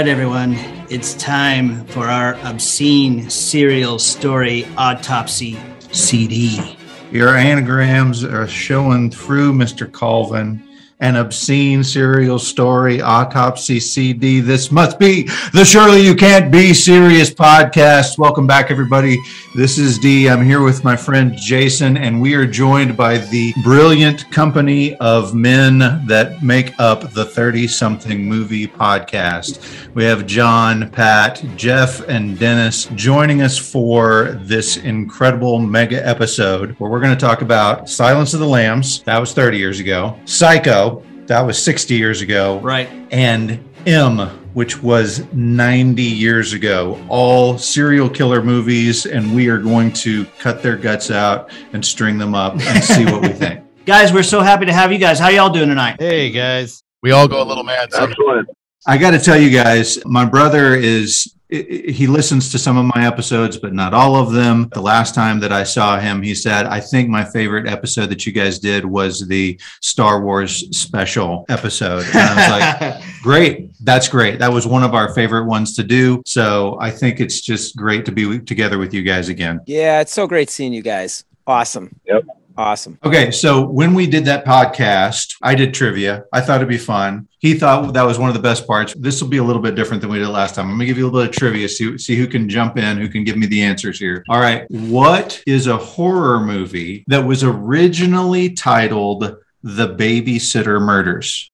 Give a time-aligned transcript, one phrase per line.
[0.00, 0.54] Right, everyone,
[0.88, 5.58] it's time for our obscene serial story autopsy
[5.92, 6.78] CD.
[7.12, 9.92] Your anagrams are showing through, Mr.
[9.92, 10.66] Colvin.
[11.02, 14.40] An obscene serial story autopsy CD.
[14.40, 15.22] This must be
[15.54, 18.18] the Surely You Can't Be Serious podcast.
[18.18, 19.16] Welcome back, everybody.
[19.56, 20.28] This is D.
[20.28, 25.34] I'm here with my friend Jason, and we are joined by the brilliant company of
[25.34, 29.64] men that make up the 30 something movie podcast.
[29.94, 36.90] We have John, Pat, Jeff, and Dennis joining us for this incredible mega episode where
[36.90, 39.02] we're going to talk about Silence of the Lambs.
[39.04, 40.20] That was 30 years ago.
[40.26, 40.89] Psycho.
[41.30, 42.58] That was 60 years ago.
[42.58, 42.88] Right.
[43.12, 44.18] And M,
[44.52, 47.00] which was 90 years ago.
[47.08, 52.18] All serial killer movies, and we are going to cut their guts out and string
[52.18, 53.60] them up and see what we think.
[53.86, 55.20] Guys, we're so happy to have you guys.
[55.20, 55.96] How y'all doing tonight?
[56.00, 57.92] Hey guys, we all go a little mad.
[57.92, 58.10] sometimes.
[58.18, 58.48] Excellent.
[58.88, 62.76] I got to tell you guys, my brother is i- i- he listens to some
[62.76, 64.68] of my episodes, but not all of them.
[64.72, 68.24] The last time that I saw him, he said, I think my favorite episode that
[68.24, 72.04] you guys did was the Star Wars special episode.
[72.06, 73.70] And I was like, great.
[73.80, 74.38] That's great.
[74.38, 76.22] That was one of our favorite ones to do.
[76.24, 79.60] So I think it's just great to be together with you guys again.
[79.66, 81.24] Yeah, it's so great seeing you guys.
[81.46, 81.98] Awesome.
[82.06, 82.24] Yep.
[82.60, 82.98] Awesome.
[83.02, 86.24] Okay, so when we did that podcast, I did trivia.
[86.30, 87.26] I thought it'd be fun.
[87.38, 88.92] He thought that was one of the best parts.
[88.92, 90.66] This will be a little bit different than we did last time.
[90.66, 92.98] I'm gonna give you a little bit of trivia, see, see who can jump in,
[92.98, 94.22] who can give me the answers here.
[94.28, 101.50] All right, what is a horror movie that was originally titled The Babysitter Murders?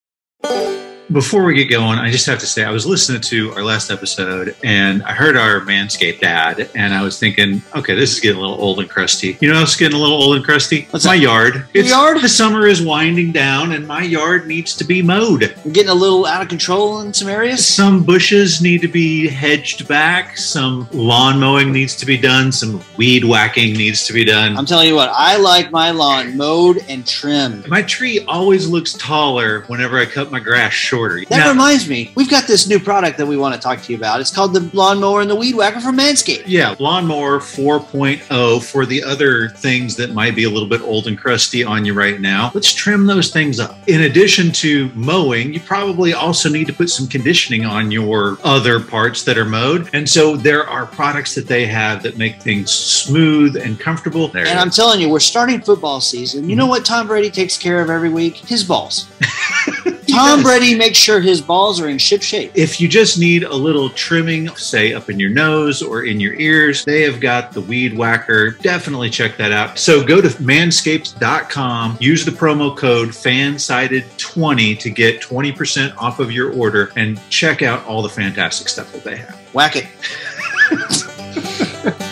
[1.13, 3.93] Before we get going, I just have to say I was listening to our last
[3.93, 8.39] episode and I heard our Manscaped ad and I was thinking, okay, this is getting
[8.39, 9.39] a little old and crusty.
[9.41, 10.89] You know it's getting a little old and crusty?
[10.91, 11.23] What's my that?
[11.23, 11.67] yard.
[11.75, 12.21] It's yard?
[12.23, 15.55] The summer is winding down and my yard needs to be mowed.
[15.65, 17.65] We're getting a little out of control in some areas.
[17.65, 20.37] Some bushes need to be hedged back.
[20.37, 22.51] Some lawn mowing needs to be done.
[22.51, 24.57] Some weed whacking needs to be done.
[24.57, 27.69] I'm telling you what, I like my lawn mowed and trimmed.
[27.69, 31.25] my tree always looks taller whenever I cut my grass shorter.
[31.29, 33.93] That Now- reminds me, we've got this new product that we want to talk to
[33.93, 34.21] you about.
[34.21, 36.45] It's called the lawnmower and the weed whacker from Manscaped.
[36.47, 41.19] Yeah, Lawnmower 4.0 for the other things that might be a little bit old and
[41.19, 42.51] crusty on you right now.
[42.55, 43.79] Let's trim those things up.
[43.87, 48.81] In addition to mowing, you probably also need to put some conditioning on your other
[48.81, 49.89] parts that are mowed.
[49.93, 54.29] And so there are products that they have that make things smooth and comfortable.
[54.29, 56.49] There And I'm telling you, we're starting football season.
[56.49, 56.71] You know mm-hmm.
[56.71, 58.37] what Tom Brady takes care of every week?
[58.37, 59.09] His balls.
[60.17, 60.43] Tom.
[60.43, 62.53] Brady makes sure his balls are in ship shape.
[62.55, 66.35] If you just need a little trimming, say up in your nose or in your
[66.35, 68.53] ears, they have got the weed whacker.
[68.53, 69.79] Definitely check that out.
[69.79, 76.53] So go to manscaped.com, use the promo code FANSIDED20 to get 20% off of your
[76.53, 79.37] order and check out all the fantastic stuff that they have.
[79.53, 79.87] Whack it.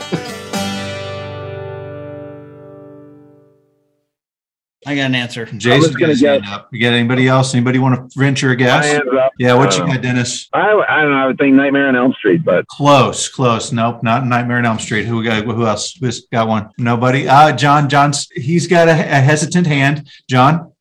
[4.88, 5.44] I got an answer.
[5.44, 6.69] Jason, gonna got his hand up.
[6.72, 7.53] You got anybody else?
[7.54, 8.99] Anybody want to venture a guess?
[8.99, 9.32] up.
[9.38, 10.49] Yeah, what you Uh, got, Dennis?
[10.54, 11.16] I, I don't know.
[11.19, 13.71] I would think Nightmare on Elm Street, but Close, close.
[13.71, 15.04] Nope, not Nightmare on Elm Street.
[15.04, 15.44] Who we got?
[15.44, 15.93] Who else?
[16.00, 16.71] Who's got one?
[16.78, 17.28] Nobody.
[17.28, 17.88] Uh, John.
[17.91, 18.28] John's.
[18.34, 20.09] He's got a, a hesitant hand.
[20.28, 20.72] John.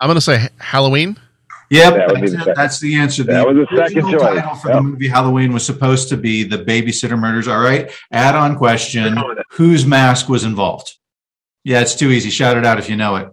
[0.00, 1.16] I'm gonna say Halloween.
[1.70, 2.30] Yep, That that's, the it.
[2.38, 2.54] second.
[2.56, 3.22] That's the answer.
[3.24, 4.40] That was the second original choice.
[4.42, 4.76] title for Yep.
[4.76, 7.48] the movie Halloween was supposed to be the Babysitter Murders.
[7.48, 7.90] All right.
[8.12, 9.16] Add-on question:
[9.52, 10.94] Whose mask was involved?
[11.64, 12.28] Yeah, it's too easy.
[12.28, 13.28] Shout it out if you know it.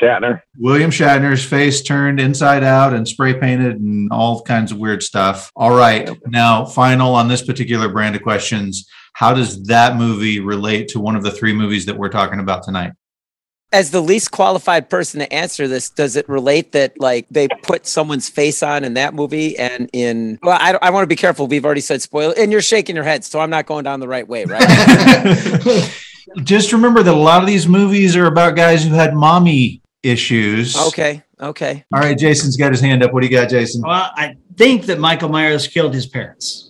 [0.00, 0.40] Shatner.
[0.58, 5.50] William Shatner's face turned inside out and spray painted and all kinds of weird stuff.
[5.54, 6.10] All right.
[6.26, 8.88] Now, final on this particular brand of questions.
[9.12, 12.62] How does that movie relate to one of the three movies that we're talking about
[12.62, 12.92] tonight?
[13.72, 17.86] As the least qualified person to answer this, does it relate that like they put
[17.86, 20.40] someone's face on in that movie and in?
[20.42, 21.46] Well, I, I want to be careful.
[21.46, 24.08] We've already said spoil, and you're shaking your head, so I'm not going down the
[24.08, 25.92] right way, right?
[26.42, 30.76] Just remember that a lot of these movies are about guys who had mommy issues.
[30.88, 31.84] okay, okay.
[31.92, 32.16] All right.
[32.18, 33.12] Jason's got his hand up.
[33.12, 33.82] What do you got, Jason?
[33.82, 36.66] Well, I think that Michael Myers killed his parents.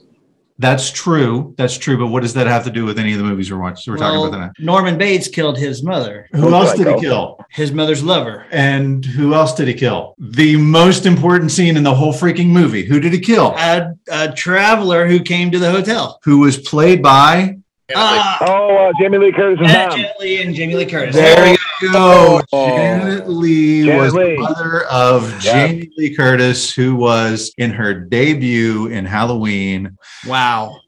[0.58, 1.54] That's true.
[1.56, 1.96] That's true.
[1.96, 3.90] But what does that have to do with any of the movies we're watching?
[3.90, 4.50] We're talking about tonight.
[4.58, 7.00] Norman Bates killed his mother, Who else did he Psycho.
[7.00, 7.38] kill?
[7.48, 8.44] his mother's lover.
[8.50, 10.14] And who else did he kill?
[10.18, 12.84] The most important scene in the whole freaking movie.
[12.84, 13.54] Who did he kill?
[13.56, 16.20] A, a traveler who came to the hotel.
[16.24, 17.56] Who was played by?
[17.96, 20.12] Ah, Oh, uh, Jamie Lee Curtis's Janet.
[20.20, 21.14] Lee and Jamie Lee Curtis.
[21.14, 21.56] There you
[21.92, 22.40] go.
[22.52, 22.68] Oh.
[22.76, 24.36] Janet Leigh Janet was Leigh.
[24.36, 25.66] the mother of Yeah.
[25.68, 29.96] Jamie Lee Curtis, who was in her debut in Halloween.
[30.26, 30.80] Wow.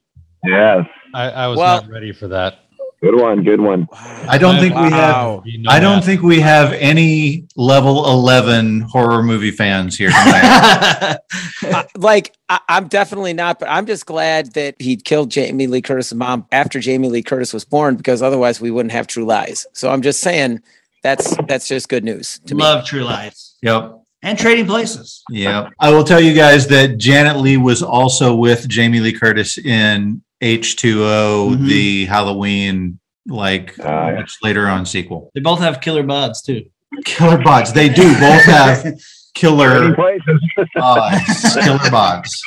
[0.43, 0.85] Yes.
[1.13, 2.59] I, I was Well- not ready for that.
[3.03, 3.43] Good one.
[3.43, 3.89] Good one.
[3.91, 5.15] I don't think we have.
[5.15, 5.43] Wow.
[5.45, 6.05] You know I don't that.
[6.05, 11.17] think we have any level 11 horror movie fans here tonight.
[11.63, 15.81] Uh, like I, I'm definitely not, but I'm just glad that he killed Jamie Lee
[15.81, 19.65] Curtis's mom after Jamie Lee Curtis was born, because otherwise we wouldn't have True Lies.
[19.71, 20.61] So I'm just saying
[21.03, 22.61] that's that's just good news to me.
[22.61, 23.97] Love True Lies yep.
[24.23, 25.23] and Trading Places.
[25.29, 25.71] Yep.
[25.79, 30.21] I will tell you guys that Janet Leigh was also with Jamie Lee Curtis in
[30.43, 31.67] H2O, Mhm.
[31.67, 34.15] the Halloween, like yeah.
[34.17, 35.31] much later on sequel.
[35.33, 36.63] They both have killer buds too.
[37.05, 37.71] Killer bots.
[37.71, 38.85] They do both have
[39.33, 40.39] killer places.
[40.75, 41.55] bots.
[41.63, 42.41] Killer bots.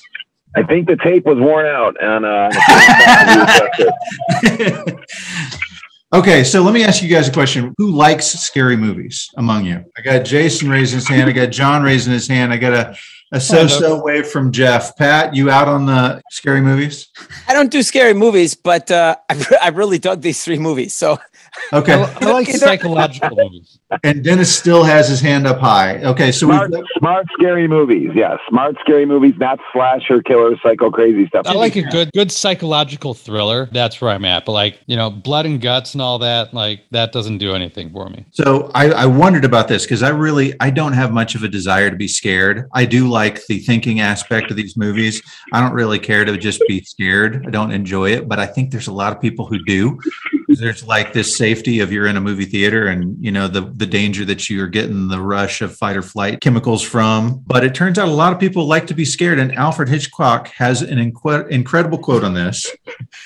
[0.57, 2.51] I think the tape was worn out, and uh,
[6.15, 7.75] Okay, so let me ask you guys a question.
[7.79, 9.85] Who likes scary movies among you?
[9.99, 11.29] I got Jason raising his hand.
[11.29, 12.53] I got John raising his hand.
[12.53, 12.97] I got a,
[13.33, 14.97] a so-so wave from Jeff.
[14.97, 17.09] Pat, you out on the scary movies?
[17.49, 20.95] I don't do scary movies, but uh, I, re- I really dug these three movies.
[20.95, 21.19] So I,
[21.73, 21.95] Okay.
[21.95, 23.79] I like psychological movies.
[24.03, 26.03] And Dennis still has his hand up high.
[26.03, 28.11] Okay, so smart, we've smart, scary movies.
[28.15, 29.35] Yeah, smart, scary movies.
[29.39, 31.47] Not slasher, killer, psycho, crazy stuff.
[31.47, 33.69] I like a good, good psychological thriller.
[33.73, 34.45] That's where I'm at.
[34.45, 37.91] But like, you know, blood and guts and all that, like that doesn't do anything
[37.93, 38.27] for me.
[38.33, 41.49] So I, I wondered about this because I really I don't have much of a
[41.49, 42.69] desire to be scared.
[42.75, 45.23] I do like the thinking aspect of these movies.
[45.51, 47.47] I don't really care to just be scared.
[47.47, 49.99] I don't enjoy it, but I think there's a lot of people who do.
[50.49, 53.87] There's like this safety of you're in a movie theater and you know the the
[53.87, 57.43] danger that you're getting the rush of fight or flight chemicals from.
[57.47, 60.49] But it turns out a lot of people like to be scared, and Alfred Hitchcock
[60.49, 62.71] has an inque- incredible quote on this.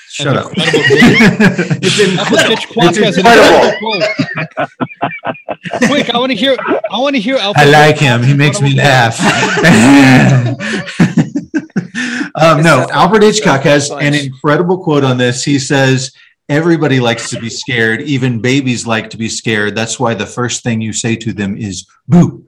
[0.07, 0.51] Shut up.
[0.51, 0.81] incredible
[1.83, 5.07] it's Hitchcock It's has an incredible.
[5.51, 5.89] Incredible quote.
[5.89, 6.57] Quick, I want to hear.
[6.59, 7.37] I want to hear.
[7.37, 8.23] I Alfred like him.
[8.23, 9.19] He makes me laugh.
[12.35, 15.43] um, no, Alfred Hitchcock has an incredible quote on this.
[15.43, 16.11] He says,
[16.49, 18.01] Everybody likes to be scared.
[18.01, 19.73] Even babies like to be scared.
[19.73, 22.45] That's why the first thing you say to them is boo.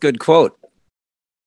[0.00, 0.58] good quote.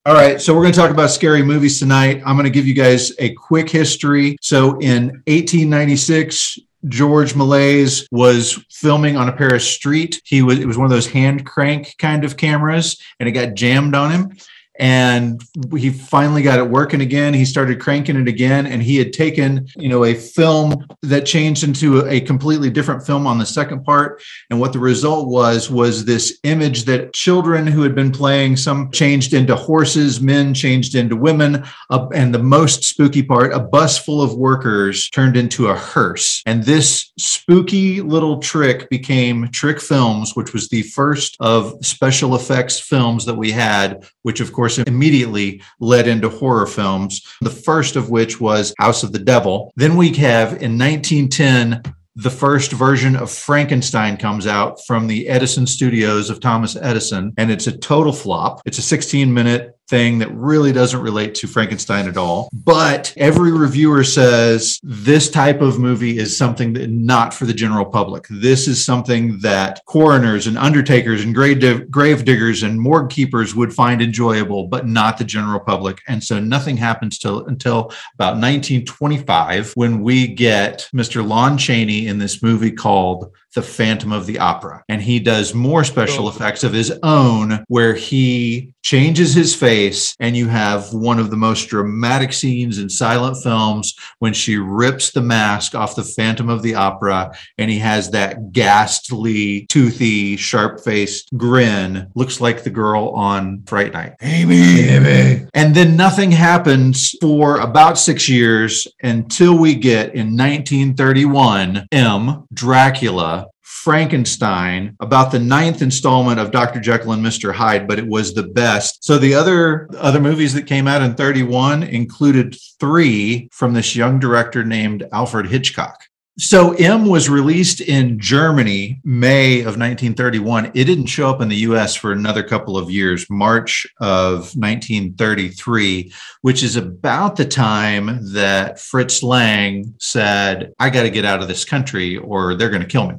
[0.05, 2.21] All right, so we're going to talk about scary movies tonight.
[2.25, 4.35] I'm going to give you guys a quick history.
[4.41, 10.21] So in 1896, George Méliès was filming on a Paris street.
[10.25, 13.53] He was it was one of those hand crank kind of cameras, and it got
[13.53, 14.37] jammed on him.
[14.79, 15.41] And
[15.77, 17.33] he finally got it working again.
[17.33, 21.63] He started cranking it again, and he had taken, you know, a film that changed
[21.63, 24.23] into a completely different film on the second part.
[24.49, 28.89] And what the result was was this image that children who had been playing some
[28.91, 33.97] changed into horses, men changed into women, uh, and the most spooky part, a bus
[33.97, 36.41] full of workers turned into a hearse.
[36.45, 42.79] And this spooky little trick became Trick Films, which was the first of special effects
[42.79, 47.25] films that we had, which of course immediately led into horror films.
[47.41, 49.71] The first of which was House of the Devil.
[49.75, 51.81] Then we have in 1910
[52.15, 57.49] the first version of Frankenstein comes out from the Edison studios of Thomas Edison, and
[57.49, 58.61] it's a total flop.
[58.65, 62.49] It's a 16 minute thing that really doesn't relate to Frankenstein at all.
[62.53, 67.85] But every reviewer says this type of movie is something that not for the general
[67.85, 68.25] public.
[68.29, 73.55] This is something that coroners and undertakers and grave, dig- grave diggers and morgue keepers
[73.55, 76.01] would find enjoyable, but not the general public.
[76.07, 81.25] And so nothing happens till until about 1925 when we get Mr.
[81.27, 84.83] Lon Chaney in this movie called The Phantom of the Opera.
[84.89, 86.29] And he does more special oh.
[86.29, 91.37] effects of his own where he changes his face and you have one of the
[91.37, 96.61] most dramatic scenes in silent films when she rips the mask off the Phantom of
[96.61, 102.11] the Opera and he has that ghastly, toothy, sharp-faced grin.
[102.15, 104.13] Looks like the girl on Fright Night.
[104.21, 105.47] Amy, Amy.
[105.53, 113.42] And then nothing happens for about six years until we get in 1931 M, Dracula,
[113.73, 116.79] Frankenstein, about the ninth installment of Dr.
[116.79, 117.53] Jekyll and Mr.
[117.53, 119.03] Hyde, but it was the best.
[119.03, 124.19] So the other other movies that came out in 31 included three from this young
[124.19, 126.03] director named Alfred Hitchcock.
[126.37, 130.67] So M was released in Germany May of 1931.
[130.67, 136.13] It didn't show up in the US for another couple of years, March of 1933,
[136.41, 141.47] which is about the time that Fritz Lang said, I got to get out of
[141.47, 143.15] this country or they're going to kill me.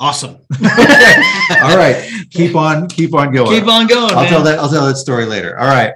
[0.00, 0.38] Awesome.
[1.62, 3.50] All right, keep on, keep on going.
[3.50, 4.10] Keep on going.
[4.12, 4.28] I'll man.
[4.30, 4.58] tell that.
[4.58, 5.58] I'll tell that story later.
[5.58, 5.92] All right.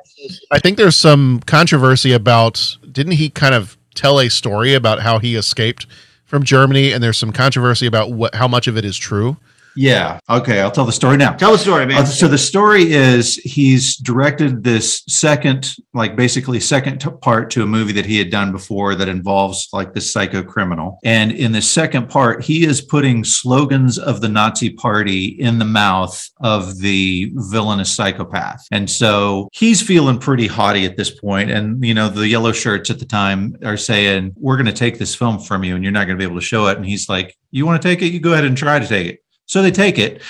[0.50, 5.18] I think there's some controversy about didn't he kind of tell a story about how
[5.20, 5.86] he escaped
[6.26, 9.38] from Germany and there's some controversy about what how much of it is true.
[9.76, 10.20] Yeah.
[10.28, 10.60] Okay.
[10.60, 11.32] I'll tell the story now.
[11.32, 12.02] Tell the story, man.
[12.02, 17.62] Uh, so the story is he's directed this second, like basically second t- part to
[17.62, 20.98] a movie that he had done before that involves like this psycho criminal.
[21.04, 25.64] And in the second part, he is putting slogans of the Nazi party in the
[25.64, 28.66] mouth of the villainous psychopath.
[28.70, 31.50] And so he's feeling pretty haughty at this point.
[31.50, 34.98] And, you know, the yellow shirts at the time are saying, we're going to take
[34.98, 36.76] this film from you and you're not going to be able to show it.
[36.76, 38.12] And he's like, you want to take it?
[38.12, 39.23] You go ahead and try to take it.
[39.46, 40.22] So they take it.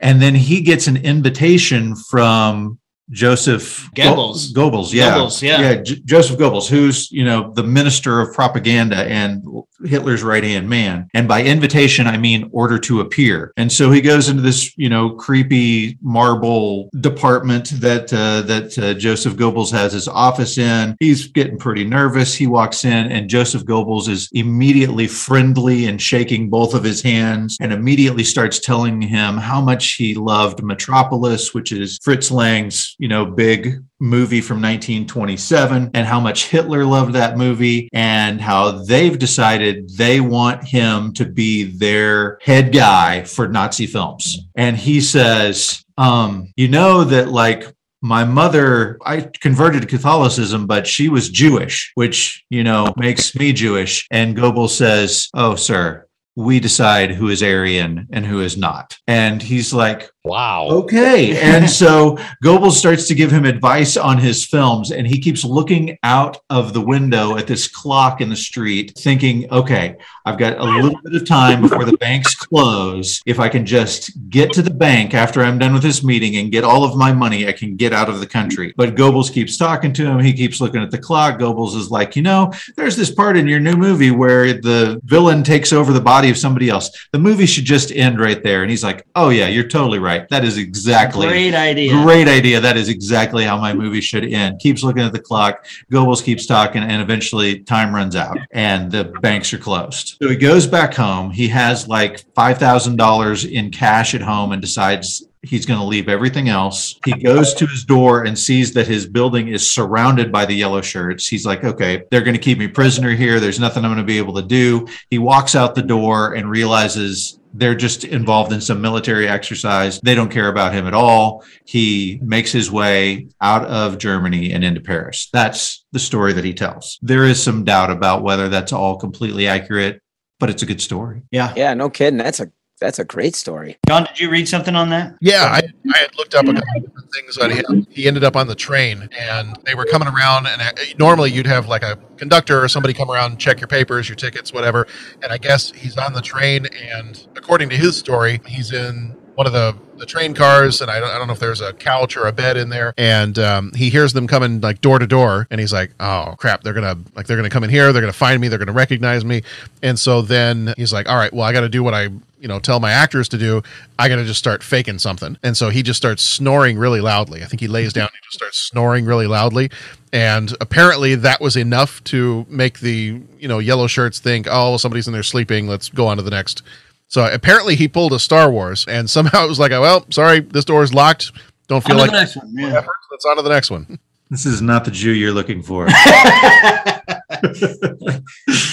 [0.00, 2.78] And then he gets an invitation from
[3.10, 4.52] Joseph Goebbels.
[4.52, 5.12] Go- Goebbels, yeah.
[5.12, 5.60] Goebbels, yeah.
[5.60, 9.44] Yeah, J- Joseph Goebbels, who's, you know, the minister of propaganda and
[9.84, 11.08] Hitler's right-hand man.
[11.14, 13.52] And by invitation, I mean order to appear.
[13.56, 18.94] And so he goes into this, you know, creepy marble department that uh, that uh,
[18.94, 20.96] Joseph Goebbels has his office in.
[20.98, 22.34] He's getting pretty nervous.
[22.34, 27.56] He walks in and Joseph Goebbels is immediately friendly and shaking both of his hands
[27.60, 33.08] and immediately starts telling him how much he loved Metropolis, which is Fritz Lang's, you
[33.08, 39.18] know, big movie from 1927 and how much Hitler loved that movie and how they've
[39.18, 44.38] decided they want him to be their head guy for Nazi films.
[44.54, 47.64] And he says, um, you know that like
[48.02, 53.52] my mother, I converted to Catholicism, but she was Jewish, which, you know, makes me
[53.52, 54.06] Jewish.
[54.10, 56.05] And Goebbels says, Oh, sir,
[56.36, 58.98] we decide who is Aryan and who is not.
[59.06, 60.66] And he's like, Wow.
[60.70, 61.36] Okay.
[61.56, 65.96] And so Goebbels starts to give him advice on his films, and he keeps looking
[66.02, 70.64] out of the window at this clock in the street, thinking, okay, I've got a
[70.64, 73.22] little bit of time before the banks close.
[73.26, 76.50] If I can just get to the bank after I'm done with this meeting and
[76.50, 78.74] get all of my money, I can get out of the country.
[78.76, 80.18] But Goebbels keeps talking to him.
[80.18, 81.38] He keeps looking at the clock.
[81.38, 85.44] Goebbels is like, you know, there's this part in your new movie where the villain
[85.44, 86.90] takes over the body of somebody else.
[87.12, 88.62] The movie should just end right there.
[88.62, 90.28] And he's like, oh, yeah, you're totally right.
[90.28, 91.92] That is exactly Great idea.
[92.02, 92.60] Great idea.
[92.60, 94.60] That is exactly how my movie should end.
[94.60, 95.66] Keeps looking at the clock.
[95.92, 100.16] Goebbels keeps talking, and eventually time runs out, and the banks are closed.
[100.22, 101.30] So he goes back home.
[101.30, 105.86] He has like five thousand dollars in cash at home, and decides he's going to
[105.86, 106.98] leave everything else.
[107.04, 110.82] He goes to his door and sees that his building is surrounded by the yellow
[110.82, 111.26] shirts.
[111.26, 113.40] He's like, okay, they're going to keep me prisoner here.
[113.40, 114.86] There's nothing I'm going to be able to do.
[115.10, 119.98] He walks out the door and realizes they're just involved in some military exercise.
[120.00, 121.44] They don't care about him at all.
[121.64, 125.28] He makes his way out of Germany and into Paris.
[125.32, 126.98] That's the story that he tells.
[127.00, 130.02] There is some doubt about whether that's all completely accurate,
[130.38, 131.22] but it's a good story.
[131.30, 131.54] Yeah.
[131.56, 132.18] Yeah, no kidding.
[132.18, 133.78] That's a that's a great story.
[133.88, 135.16] John, did you read something on that?
[135.20, 135.62] Yeah, I,
[135.94, 137.86] I had looked up a couple of different things on him.
[137.90, 140.46] He ended up on the train, and they were coming around.
[140.46, 143.68] And uh, normally, you'd have like a conductor or somebody come around and check your
[143.68, 144.86] papers, your tickets, whatever.
[145.22, 149.46] And I guess he's on the train, and according to his story, he's in one
[149.46, 152.16] of the the train cars, and I don't, I don't know if there's a couch
[152.16, 152.92] or a bed in there.
[152.98, 156.62] And um, he hears them coming like door to door, and he's like, "Oh crap!
[156.62, 157.92] They're gonna like they're gonna come in here.
[157.92, 158.48] They're gonna find me.
[158.48, 159.42] They're gonna recognize me."
[159.82, 162.08] And so then he's like, "All right, well, I got to do what I
[162.40, 163.62] you know tell my actors to do.
[163.98, 167.42] I got to just start faking something." And so he just starts snoring really loudly.
[167.42, 169.70] I think he lays down and just starts snoring really loudly.
[170.12, 175.06] And apparently that was enough to make the you know yellow shirts think, "Oh, somebody's
[175.06, 175.68] in there sleeping.
[175.68, 176.62] Let's go on to the next."
[177.08, 180.64] So apparently he pulled a Star Wars, and somehow it was like, well, sorry, this
[180.64, 181.32] door is locked.
[181.68, 182.52] Don't feel On like the next one.
[182.54, 182.84] Yeah.
[183.10, 183.98] let's on to the next one.
[184.30, 185.86] This is not the Jew you're looking for.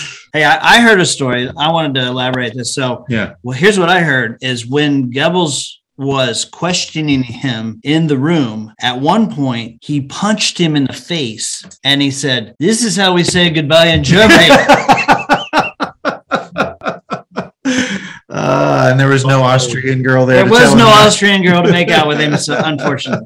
[0.33, 1.47] Hey, I, I heard a story.
[1.57, 2.73] I wanted to elaborate this.
[2.73, 3.35] So, yeah.
[3.43, 8.73] well, here's what I heard: is when Goebbels was questioning him in the room.
[8.81, 13.13] At one point, he punched him in the face, and he said, "This is how
[13.13, 14.49] we say goodbye in Germany."
[18.45, 20.43] Uh, and there was no Austrian girl there.
[20.43, 22.35] there was no him- Austrian girl to make out with him.
[22.35, 23.25] So, unfortunately.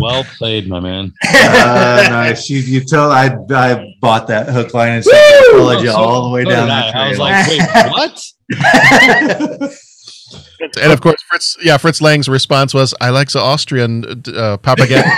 [0.00, 1.12] Well played, my man.
[1.24, 2.50] Uh, nice.
[2.50, 5.18] You, you tell I I bought that hook, line, and sinker.
[5.58, 7.06] Followed you So- all the way so down did that I.
[7.06, 9.72] I was like, wait, what?
[10.82, 15.10] And of course, Fritz, yeah, Fritz Lang's response was, "I like the Austrian uh, propaganda."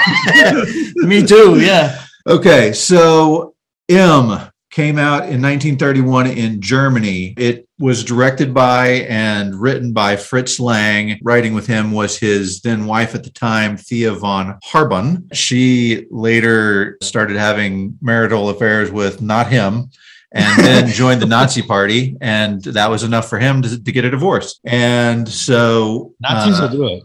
[0.97, 1.61] Me too.
[1.61, 2.03] Yeah.
[2.27, 3.55] Okay, so
[3.89, 7.35] M came out in 1931 in Germany.
[7.37, 11.19] It was directed by and written by Fritz Lang.
[11.23, 15.35] Writing with him was his then wife at the time, Thea von Harbou.
[15.35, 19.91] She later started having marital affairs with not him.
[20.33, 24.05] And then joined the Nazi party, and that was enough for him to, to get
[24.05, 24.59] a divorce.
[24.65, 27.05] And so, Nazis uh, will do it.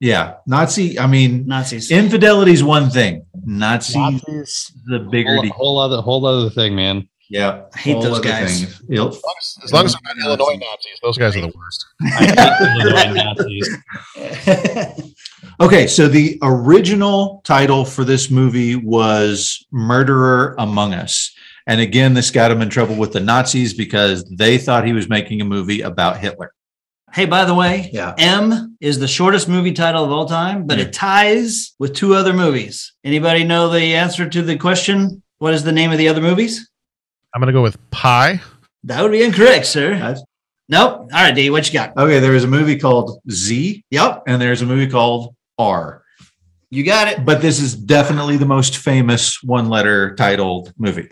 [0.00, 0.98] yeah, Nazi.
[0.98, 1.90] I mean, Nazis.
[1.90, 3.26] infidelity is one thing.
[3.44, 7.06] Nazis, Nazis, the bigger whole, whole other whole other thing, man.
[7.30, 7.62] Yeah.
[7.74, 8.62] I hate all those guys.
[8.64, 8.82] things.
[8.90, 11.52] Il- As long as, as long as they're not Illinois Nazis, those guys are the
[11.56, 11.86] worst.
[12.02, 15.06] I hate Illinois Nazis.
[15.60, 21.32] Okay, so the original title for this movie was Murderer Among Us.
[21.66, 25.08] And again, this got him in trouble with the Nazis because they thought he was
[25.10, 26.52] making a movie about Hitler.
[27.12, 28.14] hey, by the way, Yeah.
[28.18, 30.84] M is the shortest movie title of all time, but Yeah.
[30.84, 32.92] it ties with two other movies.
[33.04, 35.22] Anybody know the answer to the question?
[35.38, 36.70] What is the name of the other movies?
[37.34, 38.40] I'm gonna go with Pi.
[38.84, 39.90] That would be incorrect, sir.
[39.94, 40.22] That's-
[40.68, 40.92] nope.
[41.00, 41.96] All right, D, what you got?
[41.96, 46.02] Okay, there was a movie called Z, Yep, and there's a movie called R.
[46.70, 47.24] you got it.
[47.24, 51.08] But this is definitely the most famous one letter titled movie.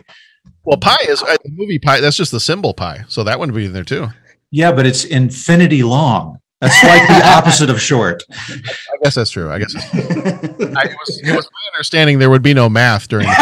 [0.65, 2.01] Well, Pi is uh, the movie Pi.
[2.01, 4.09] That's just the symbol Pi, so that wouldn't be in there too.
[4.51, 6.39] Yeah, but it's infinity long.
[6.61, 8.25] That's like the opposite of short.
[8.31, 9.49] I guess that's true.
[9.51, 13.07] I guess it's, I, it, was, it was my understanding there would be no math
[13.07, 13.27] during.
[13.27, 13.39] The,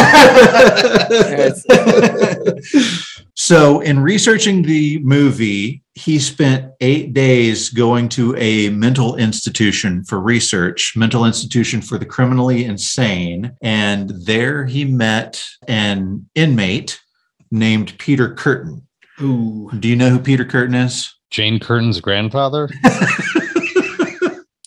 [3.35, 10.21] so, in researching the movie, he spent eight days going to a mental institution for
[10.21, 13.57] research, mental institution for the criminally insane.
[13.63, 17.01] And there he met an inmate
[17.51, 18.83] named Peter Kürten.
[19.23, 19.71] Ooh.
[19.81, 21.16] Do you know who Peter Kürten is?
[21.31, 22.69] Jane Curtin's grandfather.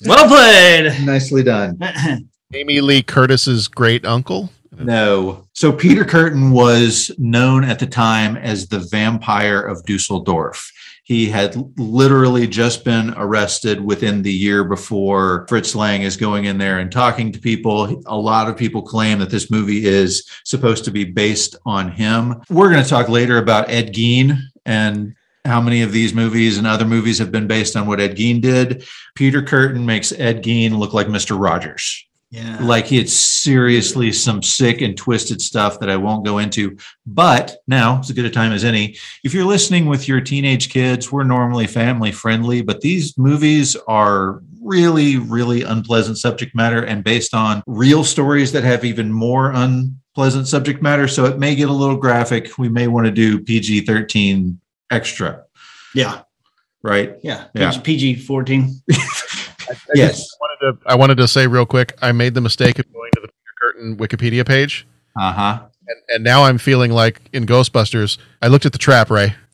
[0.06, 1.06] Well played.
[1.06, 1.78] Nicely done.
[2.54, 4.50] Amy Lee Curtis's great uncle.
[4.78, 5.46] No.
[5.54, 10.72] So Peter Kürten was known at the time as the vampire of Dusseldorf.
[11.04, 16.60] He had literally just been arrested within the year before Fritz Lang is going in
[16.60, 18.02] there and talking to people.
[18.06, 22.42] A lot of people claim that this movie is supposed to be based on him.
[22.50, 25.16] We're going to talk later about Ed Gein and
[25.46, 28.42] how many of these movies and other movies have been based on what Ed Gein
[28.42, 28.86] did.
[29.16, 31.40] Peter Kürten makes Ed Gein look like Mr.
[31.40, 32.60] Rogers yeah.
[32.62, 36.78] like had seriously some sick and twisted stuff that I won't go into.
[37.06, 38.98] But now it's as good a time as any.
[39.24, 44.42] If you're listening with your teenage kids, we're normally family friendly, but these movies are
[44.62, 50.48] really, really unpleasant subject matter and based on real stories that have even more unpleasant
[50.48, 51.08] subject matter.
[51.08, 52.58] So it may get a little graphic.
[52.58, 54.60] We may want to do PG 13
[54.92, 55.44] extra,
[55.94, 56.22] Yeah.
[56.84, 57.16] right?
[57.24, 57.46] Yeah.
[57.54, 57.78] Yeah.
[57.80, 58.82] PG 14.
[59.94, 60.20] Yes.
[60.34, 60.90] I wanted to.
[60.90, 61.96] I wanted to say real quick.
[62.02, 65.60] I made the mistake of going to the Peter Kürten Wikipedia page, Uh huh.
[65.88, 68.18] and, and now I'm feeling like in Ghostbusters.
[68.42, 69.36] I looked at the trap, Ray.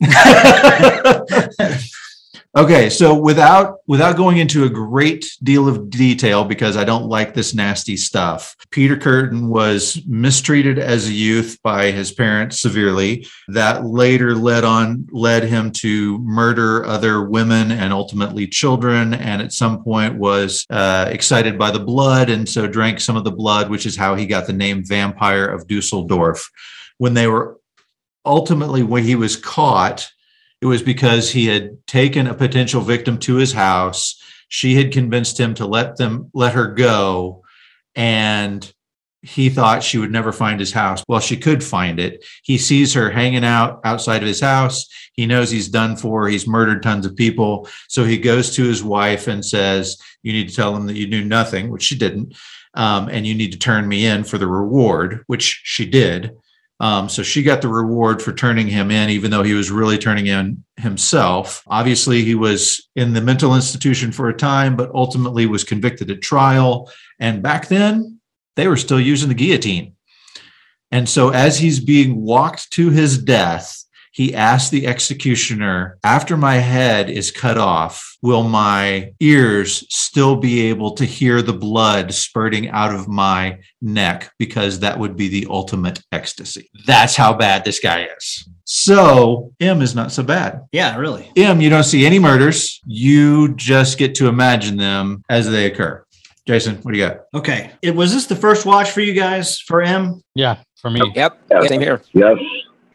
[2.56, 7.34] okay so without without going into a great deal of detail because i don't like
[7.34, 13.26] this nasty stuff peter kürten was mistreated as a youth by his parents severely.
[13.48, 19.52] That later led on led him to murder other women and ultimately children and at
[19.52, 23.70] some point was uh, excited by the blood and so drank some of the blood
[23.70, 26.50] which is how he got the name vampire of dusseldorf.
[26.98, 27.58] When they were
[28.24, 30.10] ultimately when he was caught
[30.60, 34.20] it was because he had taken a potential victim to his house.
[34.48, 37.42] She had convinced him to let them let her go,
[37.94, 38.72] and
[39.22, 41.02] he thought she would never find his house.
[41.08, 42.24] Well, she could find it.
[42.44, 44.86] He sees her hanging out outside of his house.
[45.14, 46.28] He knows he's done for.
[46.28, 47.68] He's murdered tons of people.
[47.88, 51.08] So he goes to his wife and says, "You need to tell him that you
[51.08, 52.34] knew nothing," which she didn't,
[52.74, 56.30] um, and you need to turn me in for the reward, which she did.
[56.78, 59.96] Um, so she got the reward for turning him in, even though he was really
[59.96, 61.62] turning in himself.
[61.66, 66.20] Obviously, he was in the mental institution for a time, but ultimately was convicted at
[66.20, 66.90] trial.
[67.18, 68.20] And back then,
[68.56, 69.94] they were still using the guillotine.
[70.92, 73.85] And so, as he's being walked to his death,
[74.16, 80.68] he asked the executioner, After my head is cut off, will my ears still be
[80.70, 84.32] able to hear the blood spurting out of my neck?
[84.38, 86.70] Because that would be the ultimate ecstasy.
[86.86, 88.48] That's how bad this guy is.
[88.64, 90.62] So, M is not so bad.
[90.72, 91.30] Yeah, really.
[91.36, 92.80] M, you don't see any murders.
[92.86, 96.02] You just get to imagine them as they occur.
[96.46, 97.18] Jason, what do you got?
[97.34, 97.72] Okay.
[97.82, 100.22] It was this the first watch for you guys for M?
[100.34, 101.02] Yeah, for me.
[101.14, 101.38] Yep.
[101.50, 101.66] Yeah.
[101.66, 102.00] Same here.
[102.14, 102.38] Yes.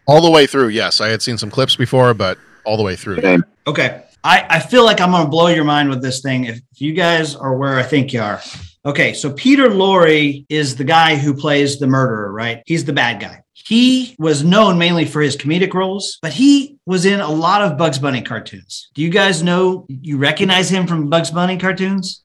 [0.08, 0.70] All the way through.
[0.70, 3.22] Yes, I had seen some clips before, but all the way through.
[3.22, 3.44] Same.
[3.68, 4.04] Okay.
[4.24, 6.82] I, I feel like I'm going to blow your mind with this thing if, if
[6.82, 8.42] you guys are where I think you are.
[8.86, 9.14] Okay.
[9.14, 12.62] So Peter Lorre is the guy who plays the murderer, right?
[12.66, 13.42] He's the bad guy.
[13.54, 17.78] He was known mainly for his comedic roles, but he was in a lot of
[17.78, 18.90] Bugs Bunny cartoons.
[18.96, 22.24] Do you guys know, you recognize him from Bugs Bunny cartoons?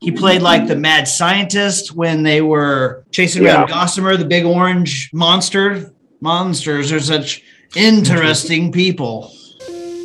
[0.00, 5.10] He played like the mad scientist when they were chasing around Gossamer, the big orange
[5.12, 5.92] monster.
[6.22, 7.42] Monsters are such
[7.74, 9.32] interesting people.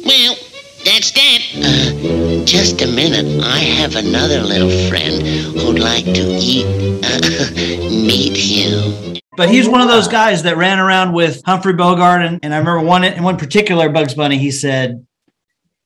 [0.04, 0.36] Well,
[0.84, 1.40] That's that.
[1.56, 3.44] Uh, just a minute.
[3.44, 6.66] I have another little friend who'd like to eat.
[7.06, 7.52] Uh,
[7.92, 9.22] meet him.
[9.36, 12.58] But he's one of those guys that ran around with Humphrey Bogart, and, and I
[12.58, 14.40] remember one in one particular Bugs Bunny.
[14.40, 15.06] He said,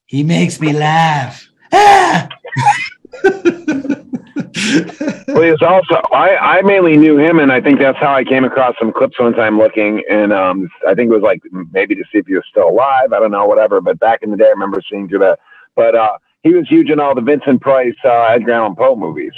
[0.06, 2.30] "He makes me laugh." Ah!
[5.28, 8.24] Well, he was also I, I mainly knew him, and I think that's how I
[8.24, 11.96] came across some clips one time looking, and um, I think it was like maybe
[11.96, 13.14] to see if he was still alive.
[13.14, 13.80] I don't know, whatever.
[13.80, 15.40] But back in the day, I remember seeing through that.
[15.76, 19.32] But uh, he was huge in all the Vincent Price, uh, Edgar Allan Poe movies.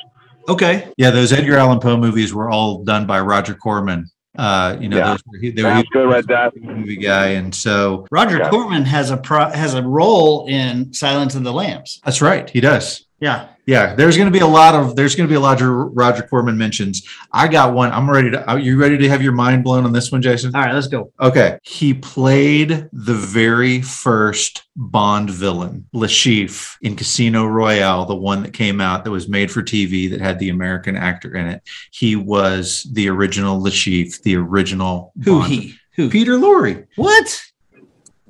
[0.49, 4.09] Okay, Yeah, those Edgar Allan Poe movies were all done by Roger Corman.
[4.37, 5.07] Uh, you know, Yeah.
[5.11, 6.53] those were, he, they were Sounds good, Red Death.
[6.59, 8.49] movie guy, and so Roger Yeah.
[8.49, 12.01] Corman has a pro- has a role in Silence of the Lambs.
[12.03, 12.49] that's right.
[12.49, 13.05] He does.
[13.23, 15.61] Yeah, Yeah, there's going to be a lot of there's going to be a lot
[15.61, 17.07] of Roger Corman mentions.
[17.31, 17.89] I got one.
[17.93, 18.45] I'm ready to.
[18.51, 20.53] Are you ready to have your mind blown on this one, Jason?
[20.53, 21.13] all right, let's go.
[21.21, 21.57] Okay.
[21.63, 28.51] He played the very first Bond villain, Le Chiffre, in Casino Royale, the one that
[28.51, 31.61] came out that was made for TV that had the American actor in it.
[31.91, 35.49] He was the original Le Chiffre, the original Who Bond.
[35.53, 35.75] he?
[35.95, 36.09] Who?
[36.09, 36.87] Peter Lorre.
[36.97, 37.41] What?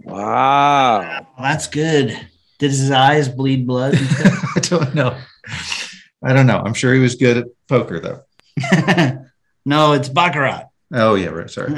[0.03, 0.99] Wow.
[0.99, 2.09] Well, that's good.
[2.59, 3.97] Did his eyes bleed blood?
[4.79, 5.17] don't know.
[6.23, 6.61] I don't know.
[6.63, 8.23] I'm sure he was good at poker though.
[9.65, 10.69] no, it's Baccarat.
[10.95, 11.49] Oh yeah, right.
[11.49, 11.73] Sorry.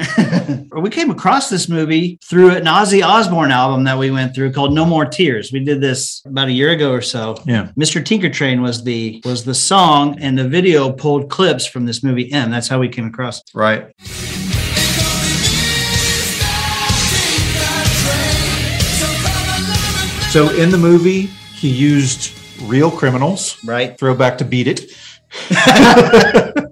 [0.81, 4.73] we came across this movie through an Ozzy Osbourne album that we went through called
[4.73, 5.51] No More Tears.
[5.53, 7.37] We did this about a year ago or so.
[7.45, 7.71] Yeah.
[7.79, 8.03] Mr.
[8.03, 12.51] Tinkertrain was the was the song and the video pulled clips from this movie M.
[12.51, 13.39] That's how we came across.
[13.39, 13.45] it.
[13.53, 13.93] Right.
[20.31, 23.57] So in the movie, he used real criminals.
[23.65, 23.97] Right.
[23.97, 24.91] Throwback to Beat It.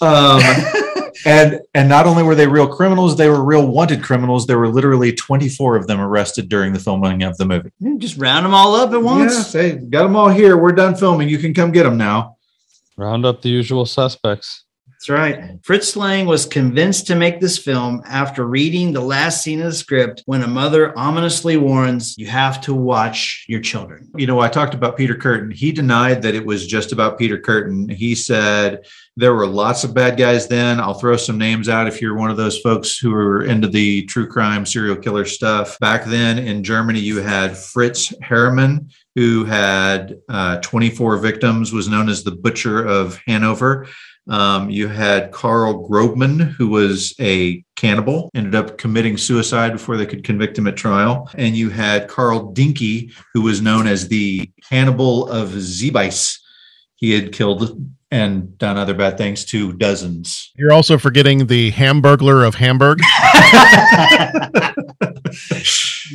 [0.00, 0.40] um,
[1.26, 4.46] and and not only were they real criminals, they were real wanted criminals.
[4.46, 7.70] There were literally 24 of them arrested during the filming of the movie.
[7.98, 9.34] Just round them all up at once.
[9.34, 10.56] Yeah, say, got them all here.
[10.56, 11.28] We're done filming.
[11.28, 12.36] You can come get them now.
[12.96, 14.64] Round up the usual suspects.
[15.06, 15.58] That's right.
[15.62, 19.72] Fritz Lang was convinced to make this film after reading the last scene of the
[19.72, 24.10] script when a mother ominously warns, You have to watch your children.
[24.16, 25.52] you know, I talked about Peter Kürten.
[25.52, 27.88] He denied that it was just about Peter Kürten.
[27.92, 28.84] He said
[29.16, 30.80] there were lots of bad guys then.
[30.80, 34.04] I'll throw some names out if you're one of those folks who are into the
[34.06, 35.78] true crime serial killer stuff.
[35.78, 42.08] Back then in Germany, you had Fritz Haarmann, who had uh, 24 victims, was known
[42.08, 43.86] as the Butcher of Hanover.
[44.28, 50.06] Um, you had Carl Grossmann, who was a cannibal, ended up committing suicide before they
[50.06, 51.30] could convict him at trial.
[51.34, 56.38] And you had Carl Denke, who was known as the cannibal of Ziębice.
[56.96, 60.52] He had killed and done other bad things to dozens.
[60.56, 63.00] You're also forgetting the Hamburglar of Hamburg.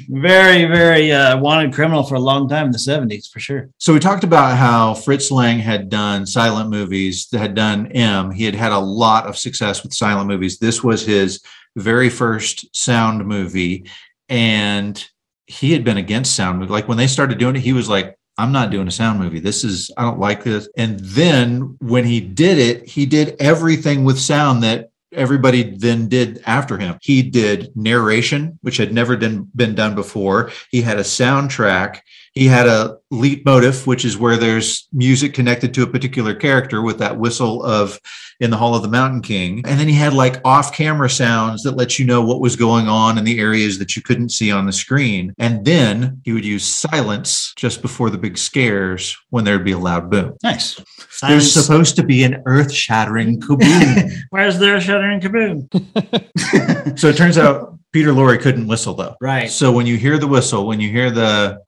[0.10, 3.70] very, very uh, wanted criminal for a long time in the 70s, for sure.
[3.78, 8.32] So we talked about how Fritz Lang had done silent movies, had done M.
[8.32, 10.60] He had had a lot of success with silent movies.
[10.60, 11.42] This was his
[11.76, 13.86] very first sound movie,
[14.30, 15.04] and
[15.48, 16.72] he had been against sound movie.
[16.72, 19.40] Like when they started doing it, he was like, I'm not doing a sound movie.
[19.40, 20.68] This is, I don't like this.
[20.78, 26.42] And then when he did it, he did everything with sound that everybody then did
[26.46, 26.98] after him.
[27.02, 30.52] He did narration, which had never been, been done before.
[30.72, 32.00] He had a soundtrack.
[32.34, 36.98] He had a leitmotif, which is where there's music connected to a particular character with
[37.00, 38.00] that whistle of
[38.40, 39.62] in the Hall of the Mountain King.
[39.66, 42.88] And then he had like off camera sounds that let you know what was going
[42.88, 45.34] on in the areas that you couldn't see on the screen.
[45.38, 49.78] And then he would use silence just before the big scares when there'd be a
[49.78, 50.38] loud boom.
[50.42, 50.82] Nice.
[51.22, 54.12] There's supposed to be an earth shattering kaboom.
[54.30, 56.98] Where's there a shuddering kaboom?
[56.98, 59.16] so it turns out Peter Lorre couldn't whistle though.
[59.22, 59.52] Right.
[59.52, 61.60] So when you hear the whistle, when you hear the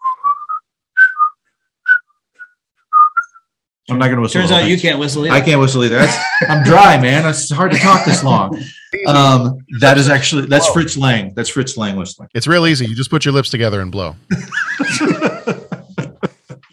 [3.89, 4.39] I'm not going to whistle.
[4.39, 5.35] Turns the whole out you can't whistle either.
[5.35, 5.97] I can't whistle either.
[5.97, 6.17] That's,
[6.49, 7.27] I'm dry, man.
[7.29, 8.61] It's hard to talk this long.
[9.07, 11.33] Um, that is actually that's Fritz Lang.
[11.33, 12.29] That's Fritz Lang whistling.
[12.35, 12.85] It's real easy.
[12.85, 14.15] You just put your lips together and blow.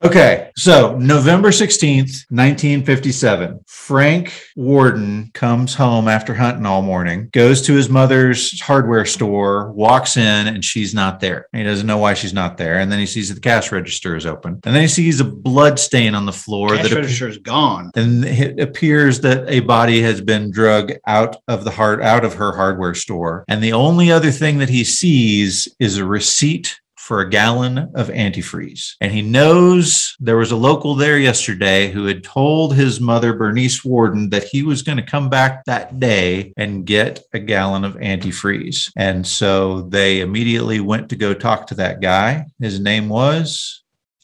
[0.02, 7.74] Okay, so November 16th, 1957, Frank Worden comes home after hunting all morning, goes to
[7.74, 11.48] his mother's hardware store, walks in, and she's not there.
[11.52, 12.78] He doesn't know why she's not there.
[12.78, 14.60] And then he sees that the cash register is open.
[14.64, 17.90] And then he sees a blood stain on the floor Cash that register is gone.
[17.94, 22.34] and it appears that a body has been drug out of the heart out of
[22.34, 26.79] her hardware store and the only other thing that he sees is a receipt
[27.10, 28.94] for a gallon of antifreeze.
[29.00, 33.84] And he knows there was a local there yesterday who had told his mother, Bernice
[33.84, 37.96] Worden, that he was going to come back that day and get a gallon of
[37.96, 38.92] antifreeze.
[38.96, 42.46] And so they immediately went to go talk to that guy.
[42.60, 43.79] His name was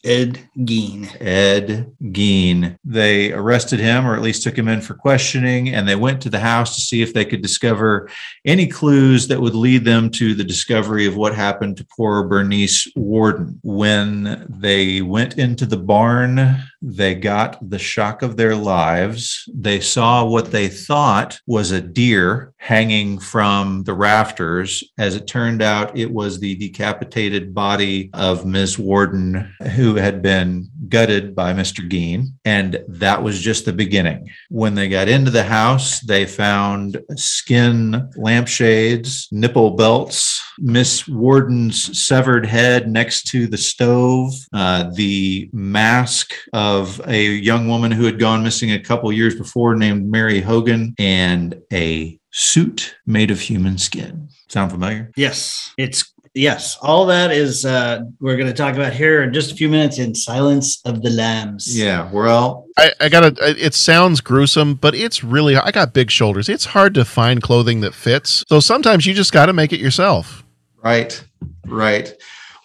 [0.06, 1.08] Ed Gein.
[1.20, 2.78] Ed Gein.
[2.84, 6.30] They arrested him, or at least took him in for questioning, and they went to
[6.30, 8.08] the house to see if they could discover
[8.44, 12.86] any clues that would lead them to the discovery of what happened to poor Bernice
[12.94, 13.58] Worden.
[13.62, 19.48] When they went into the barn, they got the shock of their lives.
[19.52, 24.84] They saw what they thought was a deer hanging from the rafters.
[24.96, 28.78] As it turned out, it was the decapitated body of Ms.
[28.78, 31.88] Worden, who had been gutted by Mr.
[31.88, 32.28] Gein.
[32.44, 34.30] And that was just the beginning.
[34.48, 42.46] When they got into the house, they found skin lampshades, nipple belts, Miss Worden's severed
[42.46, 48.42] head next to the stove, uh, the mask of a young woman who had gone
[48.42, 54.28] missing a couple years before named Mary Hogan, and a suit made of human skin.
[54.48, 55.10] Sound familiar?
[55.16, 56.76] Yes, it's yes.
[56.82, 59.98] All that is uh, we're going to talk about here in just a few minutes
[59.98, 61.76] in Silence of the Lambs.
[61.76, 62.08] Yeah.
[62.12, 63.34] Well, I, I gotta.
[63.40, 65.56] It sounds gruesome, but it's really.
[65.56, 66.48] I got big shoulders.
[66.48, 68.44] It's hard to find clothing that fits.
[68.48, 70.44] So sometimes you just got to make it yourself.
[70.84, 71.24] right,
[71.66, 72.12] right.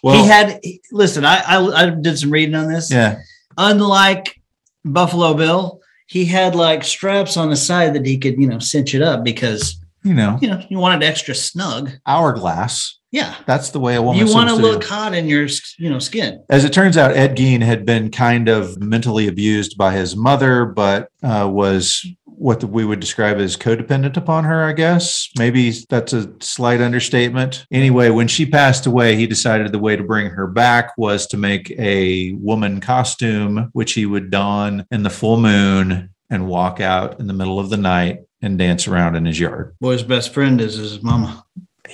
[0.02, 0.60] Well, he had
[0.92, 1.24] listen.
[1.24, 2.90] I, I I did some reading on this.
[2.90, 3.20] yeah.
[3.58, 4.40] Unlike
[4.84, 8.94] Buffalo Bill, he had like straps on the side that he could you know cinch
[8.94, 11.90] it up because You know, you know you wanted extra snug.
[12.06, 12.98] hourglass.
[13.12, 14.26] Yeah, That's the way a woman.
[14.26, 15.46] you want to look hot in your
[15.78, 16.42] you know skin.
[16.48, 20.64] As it turns out, Ed Gein had been kind of mentally abused by his mother,
[20.64, 25.28] but uh, was what we would describe as codependent upon her, I guess.
[25.38, 27.66] Maybe that's a slight understatement.
[27.70, 31.36] Anyway, when she passed away, he decided the way to bring her back was to
[31.36, 37.20] make a woman costume, which he would don in the full moon and walk out
[37.20, 39.76] in the middle of the night and dance around in his yard.
[39.80, 41.44] Boy's best friend is his mama.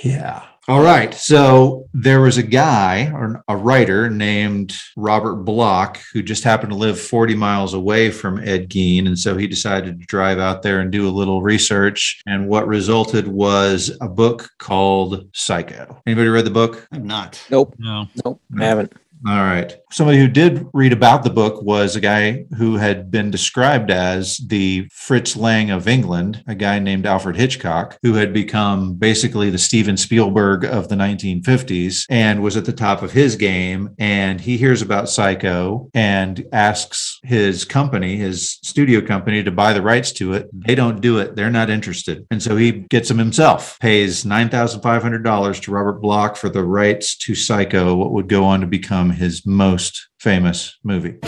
[0.02, 0.44] Yeah.
[0.68, 1.14] All right.
[1.14, 6.76] So there was a guy or a writer named Robert Bloch who just happened to
[6.76, 9.06] live 40 miles away from Ed Gein.
[9.06, 12.20] And so he decided to drive out there and do a little research.
[12.26, 16.02] And what resulted was a book called Psycho.
[16.06, 16.86] Anybody read the book?
[16.92, 17.42] I'm not.
[17.48, 17.74] Nope.
[17.78, 18.06] No.
[18.22, 18.38] Nope.
[18.60, 18.92] I haven't.
[19.26, 19.76] All right.
[19.90, 24.36] Somebody who did read about the book was a guy who had been described as
[24.36, 29.58] the Fritz Lang of England, a guy named Alfred Hitchcock, who had become basically the
[29.58, 33.94] Steven Spielberg of the 1950s and was at the top of his game.
[33.98, 39.82] And he hears about Psycho and asks his company, his studio company, to buy the
[39.82, 40.48] rights to it.
[40.52, 41.34] They don't do it.
[41.34, 42.26] They're not interested.
[42.30, 47.34] And so he gets them himself, pays $9,500 to Robert Bloch for the rights to
[47.34, 51.18] Psycho, what would go on to become his most famous movie.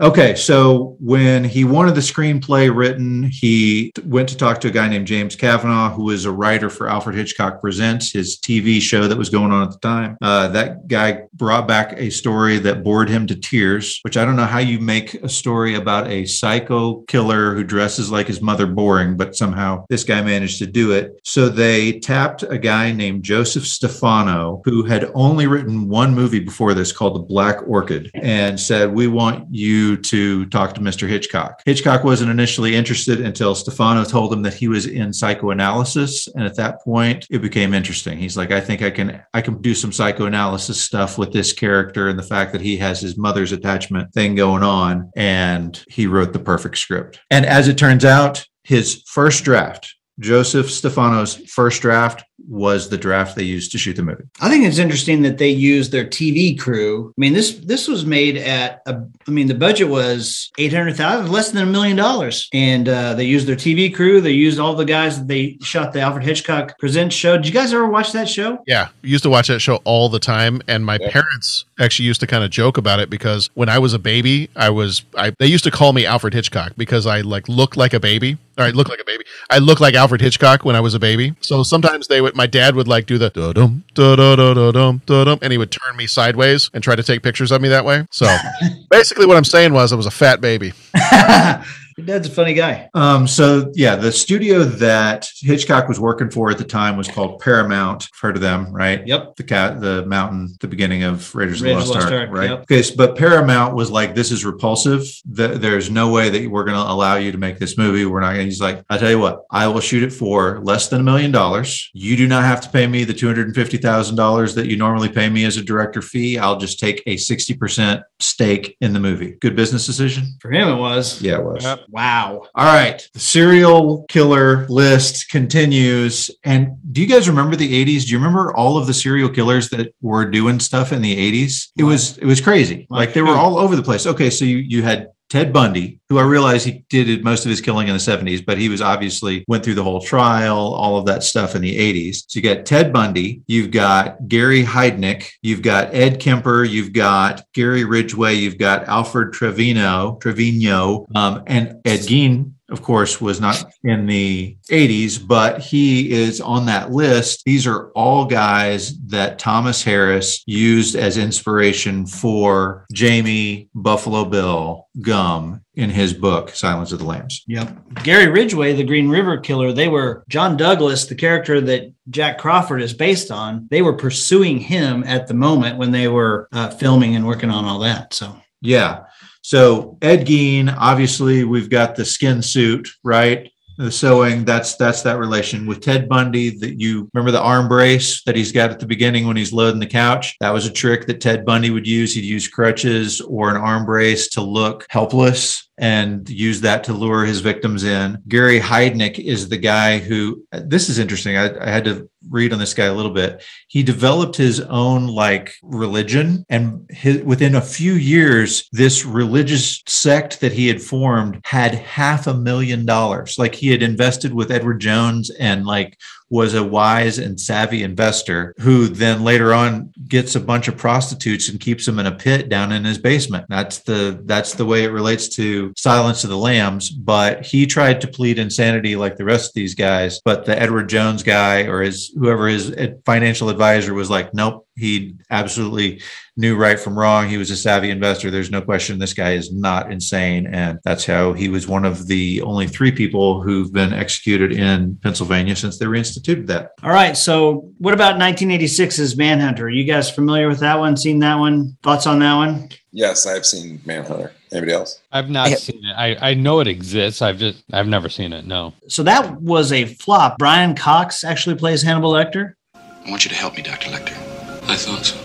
[0.00, 4.88] Okay, so when he wanted the screenplay written, he went to talk to a guy
[4.88, 9.18] named James Cavanagh, who was a writer for Alfred Hitchcock Presents, his TV show that
[9.18, 10.16] was going on at the time.
[10.22, 14.36] Uh, that guy brought back a story that bored him to tears, which I don't
[14.36, 18.66] know how you make a story about a psycho killer who dresses like his mother
[18.66, 21.20] boring, but somehow this guy managed to do it.
[21.24, 26.72] So they tapped a guy named Joseph Stefano, who had only written one movie before
[26.72, 31.08] this called The Black Orchid, and said, We want you to talk to Mr.
[31.08, 31.62] Hitchcock.
[31.64, 36.26] Hitchcock wasn't initially interested until Stefano told him that he was in psychoanalysis.
[36.28, 38.18] And at that point, it became interesting.
[38.18, 42.08] He's like, I think I can I can do some psychoanalysis stuff with this character
[42.08, 45.10] and the fact that he has his mother's attachment thing going on.
[45.16, 47.20] And he wrote the perfect script.
[47.30, 53.36] And as it turns out, his first draft, Joseph Stefano's first draft was the draft
[53.36, 54.24] they used to shoot the movie.
[54.40, 57.14] I think it's interesting that they used their TV crew.
[57.16, 60.96] I mean, this this was made at a, I mean, the budget was eight hundred
[60.96, 64.20] thousand, less than a million dollars, and uh, they used their TV crew.
[64.20, 67.36] They used all the guys that they shot the Alfred Hitchcock Presents show.
[67.36, 68.58] Did you guys ever watch that show?
[68.66, 72.20] Yeah, we used to watch that show all the time, and my parents actually used
[72.20, 75.32] to kind of joke about it because when I was a baby, I was I
[75.38, 78.38] they used to call me Alfred Hitchcock because I like looked like a baby.
[78.58, 79.24] All right, look like a baby.
[79.48, 81.34] I looked like Alfred Hitchcock when I was a baby.
[81.40, 84.54] So sometimes they would my dad would like do the da dum da da da
[84.54, 87.50] da dum da dum, and he would turn me sideways and try to take pictures
[87.50, 88.06] of me that way.
[88.10, 88.26] So
[88.90, 90.72] basically, what I'm saying was I was a fat baby.
[92.00, 92.88] Your dad's a funny guy.
[92.94, 97.40] Um, so yeah, the studio that Hitchcock was working for at the time was called
[97.40, 98.04] Paramount.
[98.04, 99.06] I've heard of them, right?
[99.06, 99.36] Yep.
[99.36, 102.50] The cat, the mountain, the beginning of Raiders, Raiders of the Lost Ark, Ark, right?
[102.50, 102.60] yep.
[102.62, 105.02] Okay, so- but Paramount was like, "This is repulsive.
[105.36, 108.06] Th- There's no way that we're going to allow you to make this movie.
[108.06, 110.60] We're not." going to He's like, "I tell you what, I will shoot it for
[110.62, 111.90] less than a million dollars.
[111.92, 114.66] You do not have to pay me the two hundred and fifty thousand dollars that
[114.66, 116.38] you normally pay me as a director fee.
[116.38, 119.32] I'll just take a sixty percent stake in the movie.
[119.40, 121.20] Good business decision." For him, it was.
[121.20, 121.62] Yeah, it was.
[121.64, 121.80] Yep.
[121.90, 122.46] Wow.
[122.54, 123.06] All right.
[123.12, 126.30] The serial killer list continues.
[126.44, 128.04] And do you guys remember the 80s?
[128.04, 131.68] Do you remember all of the serial killers that were doing stuff in the 80s?
[131.76, 132.86] It was it was crazy.
[132.90, 134.06] Like they were all over the place.
[134.06, 137.60] Okay, so you you had Ted Bundy, who I realize he did most of his
[137.60, 141.06] killing in the 70s, but he was obviously went through the whole trial, all of
[141.06, 142.24] that stuff in the 80s.
[142.26, 147.44] So you got Ted Bundy, you've got Gary Heidnick, you've got Ed Kemper, you've got
[147.54, 153.64] Gary Ridgway, you've got Alfred Trevino, Trevino, um, and Ed Gein of course, was not
[153.84, 157.42] in the 80s, but he is on that list.
[157.44, 165.62] These are all guys that Thomas Harris used as inspiration for Jamie Buffalo Bill Gumb
[165.74, 167.42] in his book, Silence of the Lambs.
[167.46, 168.02] Yep.
[168.02, 172.82] Gary Ridgway, the Green River Killer, they were John Douglas, the character that Jack Crawford
[172.82, 173.66] is based on.
[173.70, 177.64] They were pursuing him at the moment when they were uh, filming and working on
[177.64, 178.14] all that.
[178.14, 179.04] So, Yeah.
[179.50, 183.50] So Ed Gein, obviously, we've got the skin suit, right?
[183.78, 186.56] The sewing, that's that's that relation with Ted Bundy.
[186.56, 189.80] That you remember the arm brace that he's got at the beginning when he's loading
[189.80, 190.36] the couch.
[190.38, 192.14] That was a trick that Ted Bundy would use.
[192.14, 197.24] He'd use crutches or an arm brace to look helpless and use that to lure
[197.24, 198.22] his victims in.
[198.28, 200.46] Gary Heidnik is the guy who.
[200.52, 201.38] This is interesting.
[201.38, 203.42] I, I had to read on this guy a little bit.
[203.66, 210.40] He developed his own like religion, and his, within a few years, this religious sect
[210.42, 213.38] that he had formed had half a million dollars.
[213.38, 215.98] Like he had invested with Edward Jones and like
[216.30, 221.48] was a wise and savvy investor who then later on gets a bunch of prostitutes
[221.48, 223.44] and keeps them in a pit down in his basement.
[223.48, 226.88] That's the that's the way it relates to Silence of the Lambs.
[226.88, 230.20] But he tried to plead insanity like the rest of these guys.
[230.24, 235.14] But the Edward Jones guy or his whoever his financial advisor was like, nope, he
[235.30, 236.00] absolutely
[236.36, 237.28] knew right from wrong.
[237.28, 238.30] He was a savvy investor.
[238.30, 240.46] There's no question this guy is not insane.
[240.46, 244.96] And that's how he was one of the only three people who've been executed in
[245.02, 246.70] Pennsylvania since they reinstituted that.
[246.82, 247.16] all right.
[247.16, 249.66] So, what about 1986's Manhunter?
[249.66, 250.96] Are you guys familiar with that one?
[250.96, 251.76] Seen that one?
[251.82, 252.70] Thoughts on that one?
[252.92, 254.32] Yes, I've seen Manhunter.
[254.50, 255.00] Anybody else?
[255.12, 255.92] I've not I- seen it.
[255.96, 257.22] I, I know it exists.
[257.22, 258.46] I've just I've never seen it.
[258.46, 258.72] No.
[258.88, 260.38] So, that was a flop.
[260.38, 262.54] Brian Cox actually plays Hannibal Lecter.
[262.74, 263.90] I want you to help me, Dr.
[263.90, 264.29] Lecter.
[264.62, 265.18] I thought so.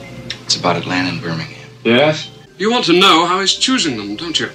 [0.44, 1.70] It's about Atlanta and Birmingham.
[1.84, 2.30] Yes?
[2.58, 4.50] You want to know how he's choosing them, don't you?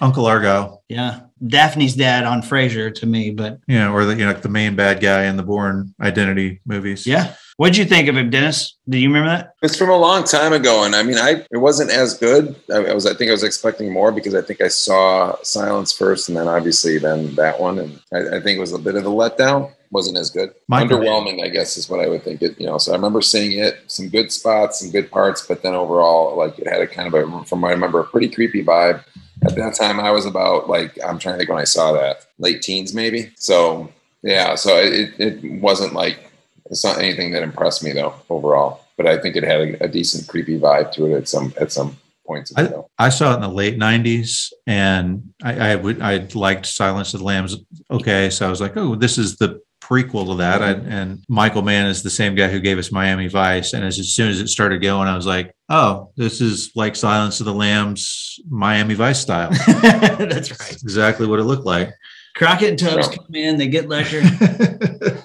[0.00, 1.20] Uncle Argo, Yeah.
[1.46, 5.00] Daphne's dad on Frasier to me, but yeah, or the you know the main bad
[5.00, 7.06] guy in the Bourne Identity movies.
[7.06, 7.34] yeah.
[7.58, 8.76] What'd you think of him, Dennis?
[8.88, 9.50] Do you remember that?
[9.62, 12.56] It's from a long time ago, and I mean, I it wasn't as good.
[12.72, 15.92] I, I was, I think, I was expecting more because I think I saw Silence
[15.92, 18.96] first, and then obviously then that one, and I, I think it was a bit
[18.96, 19.72] of a letdown.
[19.90, 20.54] Wasn't as good.
[20.68, 22.42] Michael- Underwhelming, I guess, is what I would think.
[22.42, 25.62] It, you know, so I remember seeing it, some good spots, some good parts, but
[25.62, 28.28] then overall, like it had a kind of a, from what I remember, a pretty
[28.28, 29.04] creepy vibe.
[29.44, 32.26] At that time, I was about like I'm trying to think when I saw that,
[32.38, 33.30] late teens maybe.
[33.36, 36.30] So yeah, so it it wasn't like
[36.70, 38.84] it's not anything that impressed me though overall.
[38.96, 41.70] But I think it had a, a decent creepy vibe to it at some at
[41.70, 41.96] some
[42.26, 42.52] points.
[42.56, 42.72] I.
[42.98, 47.20] I saw it in the late '90s, and I, I would I liked Silence of
[47.20, 47.56] the Lambs.
[47.90, 50.62] Okay, so I was like, oh, this is the prequel to that.
[50.62, 53.72] I, and Michael Mann is the same guy who gave us Miami Vice.
[53.72, 56.94] And as, as soon as it started going, I was like, oh, this is like
[56.96, 59.50] Silence of the Lambs, Miami Vice style.
[59.66, 60.72] That's right.
[60.82, 61.90] exactly what it looked like.
[62.36, 63.16] Crockett and Tubbs Yeah.
[63.16, 64.22] come in, they get Lecter.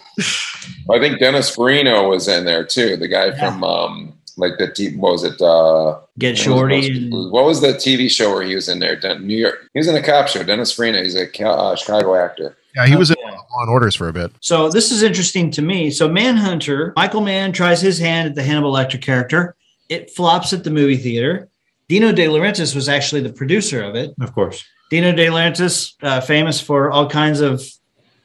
[0.92, 2.98] I think Dennis Farino was in there too.
[2.98, 5.40] The guy from um like the t- what was it?
[5.40, 6.88] Uh, Get Shorty.
[7.06, 8.96] And, What was the TV show where he was in there?
[8.96, 9.70] Den- New York.
[9.74, 10.44] He was in a cop show.
[10.44, 11.02] Dennis Farina.
[11.04, 12.58] He's a uh, Chicago actor.
[12.76, 13.18] Yeah, he was in
[13.54, 13.58] Okay.
[13.58, 14.32] Law and Orders for a bit.
[14.42, 15.92] so this is interesting to me.
[15.92, 19.56] So Manhunter, Michael Mann tries his hand at the Hannibal Lecter character.
[19.90, 21.50] It flops at the movie theater.
[21.88, 24.12] Dino De Laurentiis was actually the producer of it.
[24.22, 24.64] Of course.
[24.90, 27.62] Dino De Laurentiis, uh, famous for all kinds of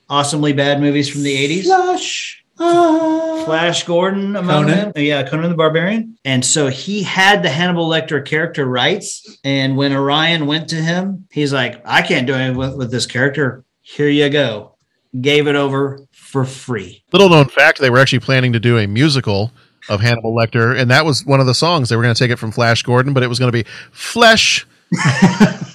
[0.09, 1.64] awesomely bad movies from the 80s.
[1.64, 2.45] Flush.
[2.57, 4.93] Flash Gordon among Conan.
[4.93, 4.93] them.
[4.97, 6.17] Yeah, Conan the Barbarian.
[6.25, 9.38] And so he had the Hannibal Lecter character rights.
[9.45, 13.07] And when Orion went to him, he's like, I can't do anything with, with this
[13.07, 13.64] character.
[13.83, 14.77] Here you go.
[15.21, 17.03] Gave it over for free.
[17.12, 19.53] Little known fact, they were actually planning to do a musical
[19.88, 21.88] of Hannibal Lecter, and that was one of the songs.
[21.88, 23.68] They were going to take it from Flash Gordon, but it was going to be
[23.90, 24.66] Flesh.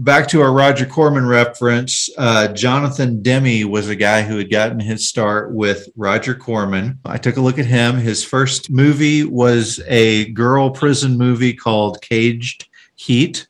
[0.00, 4.80] back to our Roger Corman reference, uh, Jonathan Demme was a guy who had gotten
[4.80, 6.98] his start with Roger Corman.
[7.04, 7.96] I took a look at him.
[7.96, 13.46] His first movie was a girl prison movie called Caged Heat.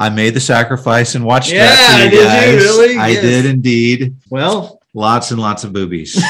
[0.00, 2.64] I made the sacrifice and watched Yeah, that for you did you guys.
[2.64, 2.96] really?
[2.96, 3.22] I Yes.
[3.22, 4.16] did indeed.
[4.30, 6.20] Well, Lots and lots of boobies.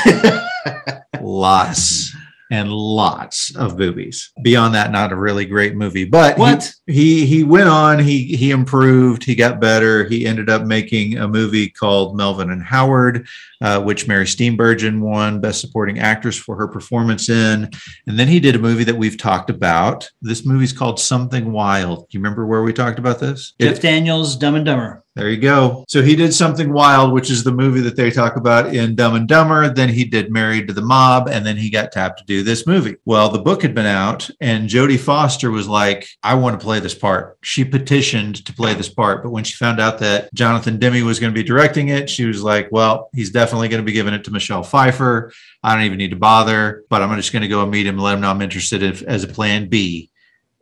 [1.22, 2.14] lots
[2.50, 4.32] and lots of boobies.
[4.42, 6.04] Beyond that, not a really great movie.
[6.04, 6.72] But he- What?
[6.86, 10.04] He, he went on, he he improved, he got better.
[10.08, 13.28] He ended up making a movie called Melvin and Howard,
[13.62, 17.70] uh, which Mary Steenburgen won Best Supporting Actress for her performance in.
[18.08, 20.10] And then he did a movie that we've talked about.
[20.20, 22.08] This movie's called Something Wild.
[22.08, 23.54] Do you remember where we talked about this?
[23.60, 25.04] It- Jeff Daniels, Dumb and Dumber.
[25.20, 25.84] There you go.
[25.86, 29.14] So he did something wild, which is the movie that they talk about in Dumb
[29.14, 29.68] and Dumber.
[29.68, 32.66] Then he did Married to the Mob, and then he got tapped to do this
[32.66, 32.96] movie.
[33.04, 36.80] Well, the book had been out, and Jodie Foster was like, "I want to play
[36.80, 40.78] this part." She petitioned to play this part, but when she found out that Jonathan
[40.78, 43.86] Demme was going to be directing it, she was like, "Well, he's definitely going to
[43.86, 45.32] be giving it to Michelle Pfeiffer.
[45.62, 47.96] I don't even need to bother, but I'm just going to go and meet him,
[47.96, 50.10] and let him know I'm interested if, as a Plan B."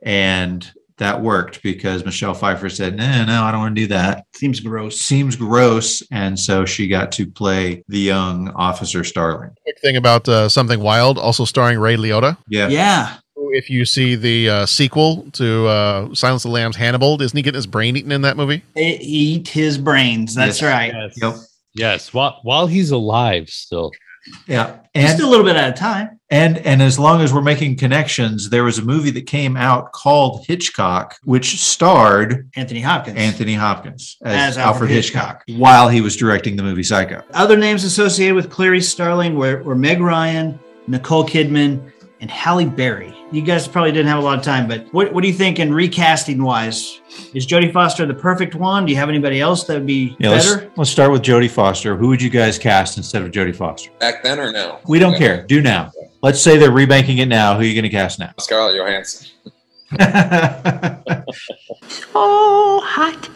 [0.02, 4.24] And that worked because Michelle Pfeiffer said, "No, no, I don't want to do that."
[4.34, 5.00] Seems gross.
[5.00, 9.50] Seems gross, and so she got to play the young officer Starling.
[9.62, 12.36] Quick thing about uh, Something Wild, also starring Ray Liotta.
[12.48, 13.14] Yeah, Yeah.
[13.50, 17.42] If you see the uh, sequel to uh, Silence of the Lambs, Hannibal, isn't he
[17.42, 18.62] getting his brain eaten in that movie?
[18.76, 20.34] Eat his brains.
[20.34, 20.70] That's Yes.
[20.70, 20.92] right.
[20.94, 21.14] Yes.
[21.22, 21.34] Yep.
[21.74, 22.12] Yes.
[22.14, 23.90] While while he's alive still.
[24.46, 26.18] Yeah, And, Just a little bit at a time.
[26.30, 29.92] and and as long as we're making connections, there was a movie that came out
[29.92, 33.16] called Hitchcock, which starred Anthony Hopkins.
[33.18, 37.22] Anthony Hopkins as, As Alfred Alfred Hitchcock, while he was directing the movie Psycho.
[37.32, 43.14] Other names associated with Clarice Starling were, were Meg Ryan, Nicole Kidman, and Halle Berry.
[43.30, 45.58] You guys probably didn't have a lot of time, but what, what do you think
[45.58, 47.00] in recasting wise?
[47.34, 48.86] Is Jodie Foster the perfect one?
[48.86, 50.70] Do you have anybody else that would be Yeah, let's, better?
[50.76, 51.96] let's start with Jodie Foster.
[51.96, 53.90] Who would you guys cast instead of Jodie Foster?
[53.98, 54.80] Back then or now?
[54.88, 55.42] We don't care.
[55.46, 55.92] Do now.
[56.22, 57.54] Let's say they're rebanking it now.
[57.54, 58.32] Who are you going to cast now?
[58.38, 59.28] Scarlett Johansson.
[62.14, 63.28] Oh, hot.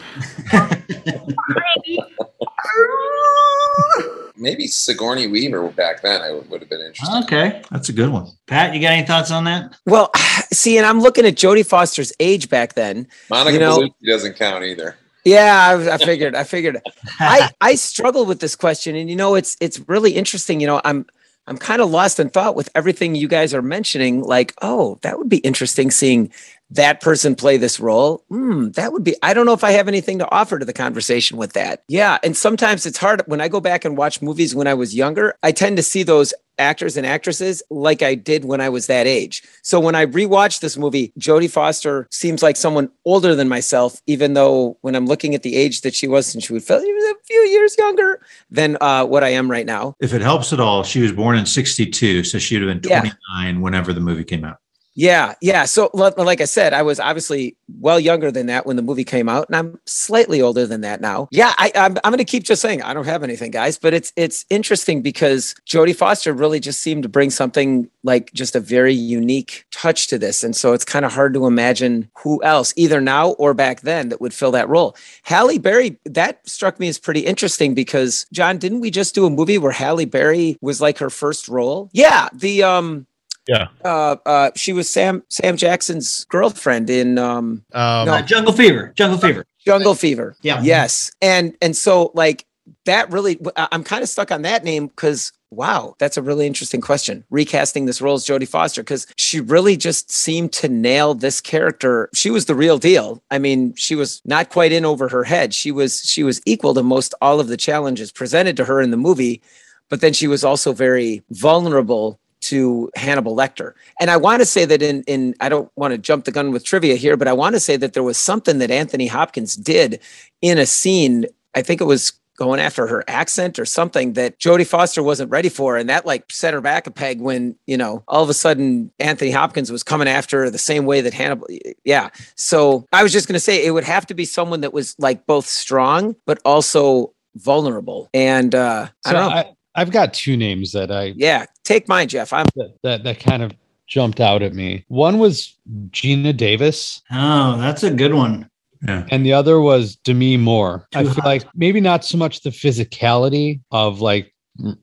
[4.35, 6.21] Maybe Sigourney Weaver back then.
[6.21, 7.23] I would, would have been interesting.
[7.23, 7.61] Okay.
[7.71, 8.27] That's a good one.
[8.47, 9.77] Pat, you got any thoughts on that?
[9.85, 10.11] Well,
[10.51, 13.07] see, and I'm looking at Jodie Foster's age back then.
[13.29, 14.97] Monica You know- Bellucci doesn't count either.
[15.25, 16.35] Yeah, I, I figured.
[16.35, 16.81] I figured.
[17.19, 20.59] I I struggle with this question, and you know, it's it's really interesting.
[20.59, 21.05] You know, I'm
[21.45, 24.21] I'm kind of lost in thought with everything you guys are mentioning.
[24.21, 26.31] Like, oh, that would be interesting seeing
[26.73, 28.23] that person play this role.
[28.29, 29.15] Hmm, that would be.
[29.21, 31.83] I don't know if I have anything to offer to the conversation with that.
[31.87, 34.95] Yeah, and sometimes it's hard when I go back and watch movies when I was
[34.95, 35.35] younger.
[35.43, 39.07] I tend to see those actors and actresses like I did when I was that
[39.07, 39.41] age.
[39.63, 44.33] So when I rewatch this movie, Jodie Foster seems like someone older than myself, even
[44.33, 46.93] though when I'm looking at the age that she was, and she would feel she
[46.93, 48.21] was a few years younger
[48.51, 49.95] than uh, what I am right now.
[49.99, 52.89] If it helps at all, she was born in 62, so she would have been
[52.89, 52.99] Yeah.
[52.99, 54.57] 29 whenever the movie came out.
[54.95, 55.65] Yeah, yeah.
[55.65, 59.27] So, like I said, I was obviously well younger than that when the movie came
[59.27, 61.27] out, and I'm slightly older than that now.
[61.31, 63.77] Yeah, I, I'm, I'm going to keep just saying I don't have anything, guys.
[63.79, 68.55] But it's it's interesting because Jodie Foster really just seemed to bring something like just
[68.55, 72.43] a very unique touch to this, and so it's kind of hard to imagine who
[72.43, 74.95] else, either now or back then, that would fill that role.
[75.23, 79.29] Halle Berry, that struck me as pretty interesting because John, didn't we just do a
[79.29, 81.89] movie where Halle Berry was like her first role?
[81.93, 83.07] Yeah, the um
[83.47, 83.67] Yeah.
[83.83, 88.13] uh, uh, she was Sam Sam Jackson's girlfriend in um, Um, No.
[88.13, 88.93] Uh, Jungle Fever.
[88.95, 89.45] Jungle Fever.
[89.65, 90.35] Jungle Fever.
[90.41, 90.61] Yeah.
[90.61, 92.45] Yes, and and so like
[92.85, 96.47] that really, I- I'm kind of stuck on that name because wow, that's a really
[96.47, 97.23] interesting question.
[97.29, 102.09] Recasting this role as Jodie Foster because she really just seemed to nail this character.
[102.15, 103.21] She was the real deal.
[103.29, 105.53] I mean, she was not quite in over her head.
[105.53, 108.91] She was she was equal to most all of the challenges presented to her in
[108.91, 109.41] the movie,
[109.89, 113.73] but then she was also very vulnerable to Hannibal Lecter.
[113.99, 116.51] And I want to say that in in I don't want to jump the gun
[116.51, 119.55] with trivia here, but I want to say that there was something that Anthony Hopkins
[119.55, 119.99] did
[120.41, 121.25] in a scene.
[121.55, 125.49] I think it was going after her accent or something that Jodie Foster wasn't ready
[125.49, 125.77] for.
[125.77, 128.91] And that like set her back a peg when, you know, all of a sudden
[128.99, 131.47] Anthony Hopkins was coming after her the same way that Hannibal.
[131.83, 132.09] Yeah.
[132.35, 134.95] So I was just going to say it would have to be someone that was
[134.97, 138.09] like both strong, but also vulnerable.
[138.13, 139.35] And uh, I don't know.
[139.35, 141.45] I, I've got two names that I yeah.
[141.63, 142.33] Take mine, Jeff.
[142.33, 143.53] I'm that, that that kind of
[143.87, 144.85] jumped out at me.
[144.87, 145.57] One was
[145.89, 148.49] Geena Davis, Oh, that's a good one.
[148.85, 149.05] Yeah.
[149.11, 150.87] and the other was Demi Moore.
[150.93, 151.25] I feel hot.
[151.25, 154.33] like maybe not so much the physicality of like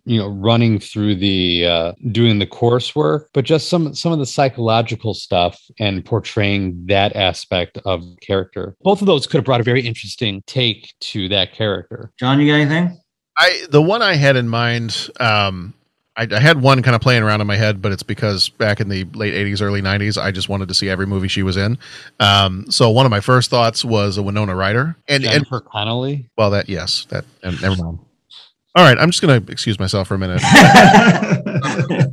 [0.05, 4.27] you know running through the uh, doing the coursework but just some some of the
[4.27, 9.65] psychological stuff and portraying that aspect of character both of those could have brought a
[9.65, 13.01] very interesting take to that character John, you got anything?
[13.37, 15.75] I the one I had in mind, um,
[16.17, 18.81] I, I had one kind of playing around in my head, but it's because back
[18.81, 21.57] in the late '80s, early '90s, I just wanted to see every movie she was
[21.57, 21.79] in.
[22.19, 26.29] Um, so one of my first thoughts was a Winona Ryder, and and Jennifer Connelly.
[26.37, 27.99] well, that yes, that and never mind.
[28.77, 30.43] All right, I'm just gonna excuse myself for a minute.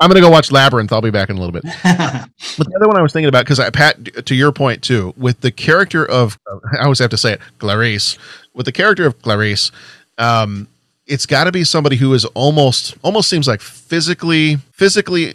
[0.00, 0.92] I'm gonna go watch Labyrinth.
[0.92, 1.64] I'll be back in a little bit.
[2.56, 5.14] But the other one I was thinking about because I Pat, to your point too,
[5.16, 6.38] with the character of
[6.72, 8.18] I always have to say it, Clarice.
[8.52, 9.70] With the character of Clarice,
[10.18, 10.68] um,
[11.06, 15.34] it's got to be somebody who is almost almost seems like physically physically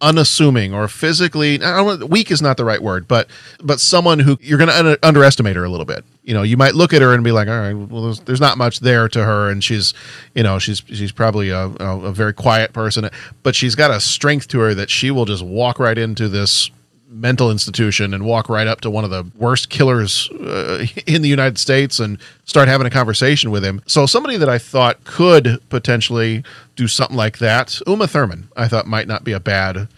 [0.00, 1.58] unassuming or physically
[2.08, 3.28] weak is not the right word, but
[3.62, 6.04] but someone who you're going to un- underestimate her a little bit.
[6.24, 8.40] You know, you might look at her and be like, all right, well, there's, there's
[8.40, 9.94] not much there to her, and she's,
[10.34, 13.08] you know, she's she's probably a, a, a very quiet person,
[13.42, 16.70] but she's got a strength to her that she will just walk right into this
[17.14, 21.28] mental institution and walk right up to one of the worst killers uh, in the
[21.28, 23.82] United States and start having a conversation with him.
[23.86, 26.44] So somebody that I thought could potentially
[26.76, 29.88] do something like that, Uma Thurman, I thought might not be a bad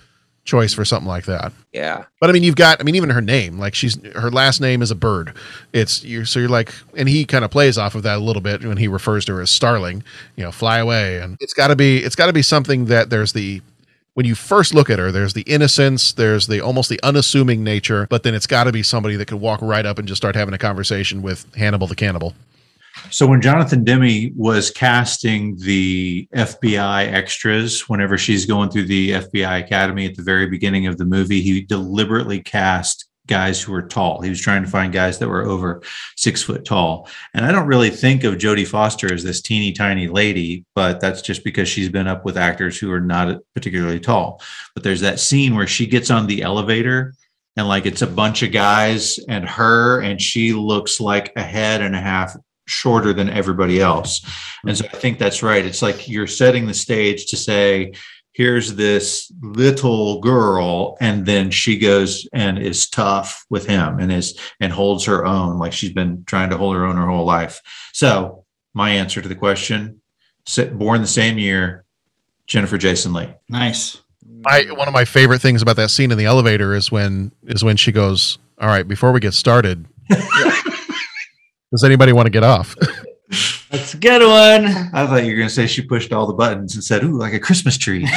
[0.45, 1.53] choice for something like that.
[1.73, 2.05] Yeah.
[2.21, 4.81] But I mean, you've got, I mean, even her name, like she's, her last name
[4.81, 5.35] is a bird.
[5.73, 8.41] It's, you're, so you're like, and he kind of plays off of that a little
[8.41, 10.05] bit when he refers to her as Starling,
[10.37, 11.19] you know, fly away.
[11.19, 13.61] And it's got to be, it's got to be something that there's the,
[14.17, 18.07] when you first look at her, there's the innocence, there's the almost the unassuming nature,
[18.09, 20.35] but then it's got to be somebody that could walk right up and just start
[20.35, 22.33] having a conversation with Hannibal the cannibal.
[23.11, 29.61] So when Jonathan Demme was casting the FBI extras, whenever she's going through the FBI
[29.63, 34.21] Academy at the very beginning of the movie, he deliberately cast guys who were tall.
[34.21, 35.83] He was trying to find guys that were over
[36.17, 37.09] six foot tall.
[37.35, 41.23] And I don't really think of Jodie Foster as this teeny tiny lady, but that's
[41.23, 44.41] just because she's been up with actors who are not particularly tall.
[44.75, 47.15] But there's that scene where she gets on the elevator
[47.57, 51.81] and like it's a bunch of guys and her, and she looks like a head
[51.81, 54.21] and a half shorter than everybody else.
[54.67, 55.65] And so I think that's right.
[55.65, 57.93] It's like you're setting the stage to say,
[58.37, 64.39] here's this little girl and then she goes and is tough with him and is
[64.61, 67.63] and holds her own like she's been trying to hold her own her whole life.
[67.95, 70.03] So my answer to the question
[70.75, 71.85] born the same year
[72.47, 74.01] jennifer jason leigh nice.
[74.45, 77.65] I, one of my favorite things about that scene in the elevator is when is
[77.65, 82.77] when she goes all right before we get started does anybody want to get off
[83.77, 84.65] That's a good one.
[84.95, 87.19] I thought you were going to say she pushed all the buttons and said, "Ooh,
[87.19, 88.05] like a Christmas tree."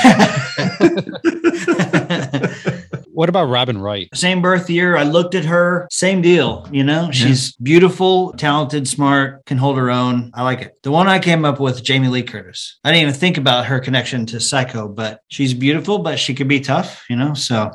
[3.11, 4.07] what about Robin Wright?
[4.13, 4.95] Same birth year.
[4.95, 5.85] I looked at her.
[5.91, 6.65] Same deal.
[6.71, 10.31] You know, she's beautiful, talented, smart, can hold her own.
[10.33, 10.81] I like it.
[10.81, 12.79] The one I came up with, Jamie Lee Curtis.
[12.85, 16.47] I didn't even think about her connection to Psycho, but she's beautiful, but she could
[16.47, 17.03] be tough.
[17.09, 17.69] You know, so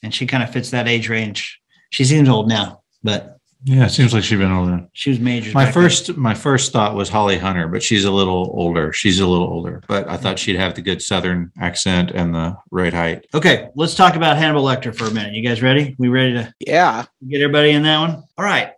[0.00, 1.60] and she kind of fits that age range.
[1.90, 3.35] She seems old now, but
[3.68, 4.86] Yeah, it seems like she's been older.
[4.92, 5.50] she was major.
[5.52, 8.92] My back first my first thought was Holly Hunter, but she's a little older.
[8.92, 12.56] She's a little older, but I thought she'd have the good southern accent and the
[12.70, 13.26] right height.
[13.34, 15.34] Okay, let's talk about Hannibal Lecter for a minute.
[15.34, 15.96] You guys ready?
[15.98, 17.06] We ready to Yeah.
[17.28, 18.22] get everybody in that one?
[18.38, 18.70] All right.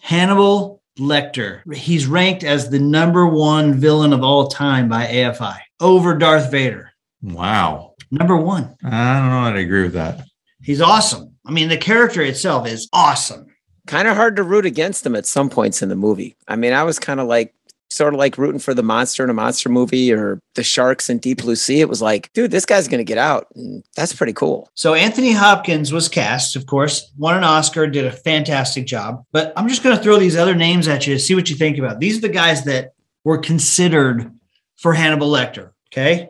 [0.00, 1.60] Hannibal Lecter.
[1.74, 6.90] He's ranked as the number one villain of all time by AFI over Darth Vader.
[7.22, 7.94] Wow.
[8.12, 8.76] Number one.
[8.84, 10.24] I don't know how to agree with that.
[10.62, 11.34] He's awesome.
[11.44, 13.46] I mean, the character itself is awesome.
[13.88, 16.36] Kind of hard to root against them at some points in the movie.
[16.46, 17.54] I mean, I was kind of like,
[17.90, 21.16] sort of like rooting for the monster in a monster movie or the sharks in
[21.16, 21.80] Deep Blue Sea.
[21.80, 23.46] It was like, dude, this guy's going to get out.
[23.54, 24.68] And that's pretty cool.
[24.74, 29.24] So Anthony Hopkins was cast, of course, won an Oscar, did a fantastic job.
[29.32, 31.56] But I'm just going to throw these other names at you to see what you
[31.56, 31.98] think about.
[31.98, 32.92] These are the guys that
[33.24, 34.30] were considered
[34.76, 35.70] for Hannibal Lecter.
[35.90, 36.28] Okay.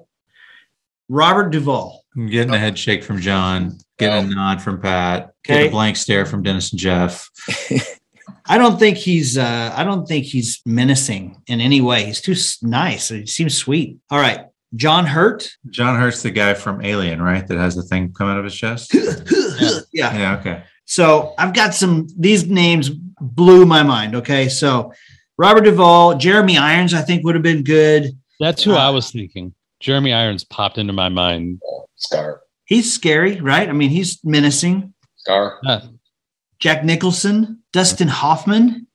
[1.09, 2.05] Robert Duvall.
[2.17, 5.69] I'm getting a head shake from John, getting a nod from Pat, getting Okay.
[5.69, 7.29] a blank stare from Dennis and Jeff.
[8.47, 12.05] I don't think he's uh I don't think he's menacing in any way.
[12.07, 12.35] He's too
[12.67, 13.09] nice.
[13.09, 13.99] He seems sweet.
[14.11, 14.47] All right.
[14.75, 15.51] John Hurt.
[15.71, 17.47] John Hurt's the guy from Alien, right?
[17.47, 18.95] That has the thing come out of his chest.
[19.93, 20.17] yeah.
[20.17, 20.37] Yeah.
[20.41, 20.63] Okay.
[20.85, 24.15] So I've got some these names blew my mind.
[24.17, 24.49] Okay.
[24.49, 24.93] So
[25.37, 28.11] Robert Duvall, Jeremy Irons, I think would have been good.
[28.41, 29.55] That's who I was thinking.
[29.81, 31.61] Jeremy Irons popped into my mind.
[31.97, 32.41] Scar.
[32.69, 33.67] He's scary, right?
[33.67, 34.93] I mean, he's menacing.
[35.17, 35.59] Scar.
[35.63, 35.81] Yeah.
[36.61, 38.87] Jack Nicholson, Dustin Hoffman.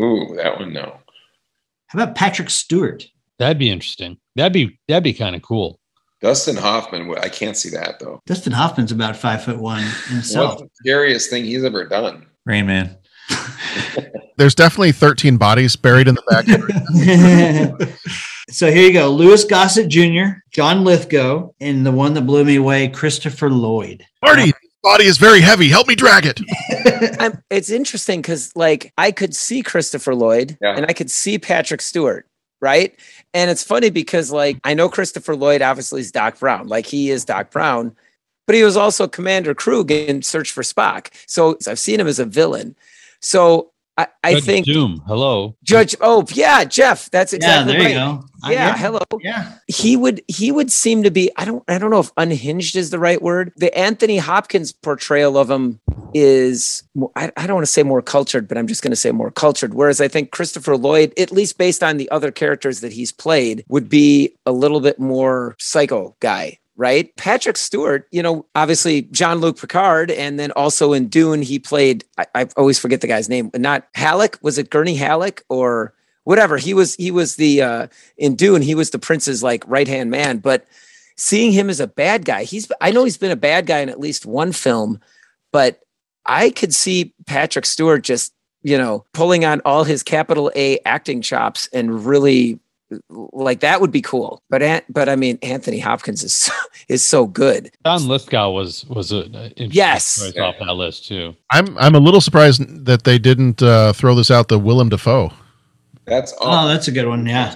[0.00, 0.98] Ooh, that one no.
[1.88, 3.06] How about Patrick Stewart?
[3.38, 4.16] That'd be interesting.
[4.34, 5.78] That'd be that'd be kind of cool.
[6.22, 7.14] Dustin Hoffman.
[7.20, 8.20] I can't see that though.
[8.24, 10.60] Dustin Hoffman's about five foot one himself.
[10.60, 12.26] What's the scariest thing he's ever done?
[12.46, 12.96] Rain Man.
[14.38, 17.88] There's definitely 13 bodies buried in the back.
[18.52, 22.56] So here you go: Louis Gossett Jr., John Lithgow, and the one that blew me
[22.56, 24.04] away, Christopher Lloyd.
[24.22, 25.68] Marty, this body is very heavy.
[25.68, 26.40] Help me drag it.
[27.20, 30.76] I'm, it's interesting because like I could see Christopher Lloyd Yeah.
[30.76, 32.26] and I could see Patrick Stewart,
[32.60, 32.94] right?
[33.34, 37.10] And it's funny because like I know Christopher Lloyd obviously is Doc Brown, like he
[37.10, 37.96] is Doc Brown,
[38.46, 41.08] but he was also Commander Kruge in Search for Spock.
[41.26, 42.76] So I've seen him as a villain.
[43.20, 45.02] So I, I Judge think Doom.
[45.06, 45.54] Hello.
[45.62, 45.94] Judge.
[46.00, 47.10] Oh yeah, Jeff.
[47.10, 48.10] That's exactly yeah, there right.
[48.16, 48.28] you go.
[48.42, 49.00] I- Yeah, hello.
[49.20, 49.52] Yeah.
[49.68, 52.90] He would he would seem to be I don't I don't know if unhinged is
[52.90, 53.52] the right word.
[53.56, 55.78] The Anthony Hopkins portrayal of him
[56.14, 56.82] is
[57.16, 59.30] I, I don't want to say more cultured, but I'm just going to say more
[59.30, 59.74] cultured.
[59.74, 63.64] Whereas I think Christopher Lloyd, at least based on the other characters that he's played,
[63.68, 66.58] would be a little bit more psycho guy.
[66.74, 68.08] Right, Patrick Stewart.
[68.10, 72.04] You know, obviously Jean Luc Picard, and then also in Dune he played.
[72.16, 73.50] I, I always forget the guy's name.
[73.54, 74.38] Not Halleck.
[74.42, 75.92] Was it Gurney Halleck or
[76.24, 76.56] whatever?
[76.56, 76.94] He was.
[76.94, 78.62] He was the uh, in Dune.
[78.62, 80.38] He was the prince's like right hand man.
[80.38, 80.66] But
[81.18, 82.72] seeing him as a bad guy, he's.
[82.80, 84.98] I know he's been a bad guy in at least one film,
[85.52, 85.80] but
[86.24, 91.20] I could see Patrick Stewart just you know pulling on all his capital A acting
[91.20, 92.60] chops and really
[93.08, 94.42] like that would be cool.
[94.50, 96.52] But but I mean Anthony Hopkins is so,
[96.88, 97.70] is so good.
[97.84, 100.22] John Lithgow was was a a Yes.
[100.38, 101.34] off that list too.
[101.50, 105.32] I'm I'm a little surprised that they didn't uh, throw this out The Willem Dafoe
[106.06, 107.26] That's Oh, that's a good one.
[107.26, 107.54] Yeah.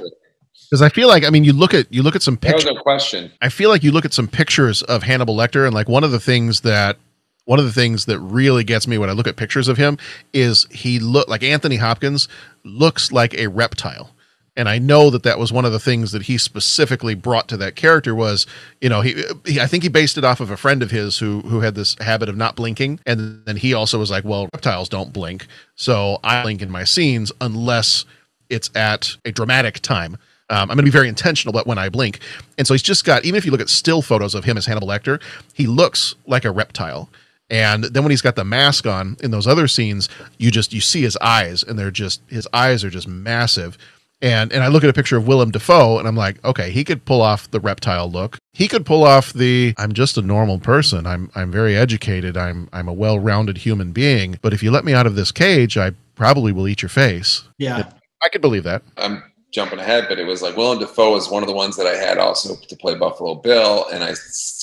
[0.71, 2.65] because I feel like I mean you look at you look at some That was
[2.65, 2.77] pictures.
[2.77, 3.33] no question.
[3.43, 6.11] I feel like you look at some pictures of Hannibal Lecter, and like one of
[6.11, 6.97] the things that
[7.45, 9.99] one of the things that really gets me when I look at pictures of him
[10.33, 12.27] is he look like Anthony Hopkins
[12.65, 14.11] looks like a reptile.
[14.57, 17.57] And I know that that was one of the things that he specifically brought to
[17.59, 18.47] that character was,
[18.81, 21.19] you know, he, he I think he based it off of a friend of his
[21.19, 24.49] who who had this habit of not blinking, and then he also was like, well,
[24.55, 28.05] reptiles don't blink, so I blink in my scenes unless
[28.49, 30.17] it's at a dramatic time.
[30.49, 32.21] Um, I'm going to be very intentional about when I blink.
[32.57, 34.65] And so he's just got, even if you look at still photos of him as
[34.65, 35.21] Hannibal Lecter,
[35.55, 37.11] he looks like a reptile.
[37.51, 40.81] And then when he's got the mask on in those other scenes, you just you
[40.81, 43.79] see his eyes, and they're just his eyes are just massive.
[44.23, 46.85] And and I look at a picture of Willem Dafoe, and I'm like, okay, he
[46.85, 48.39] could pull off the reptile look.
[48.55, 51.07] He could pull off the I'm just a normal person.
[51.07, 52.37] I'm I'm very educated.
[52.37, 54.39] I'm I'm a well-rounded human being.
[54.41, 57.45] But if you let me out of this cage, I probably will eat your face.
[57.59, 57.91] Yeah.
[58.23, 58.83] I could believe that.
[58.97, 61.87] I'm jumping ahead, but it was like Willem Dafoe was one of the ones that
[61.87, 64.15] I had also to play Buffalo Bill, and I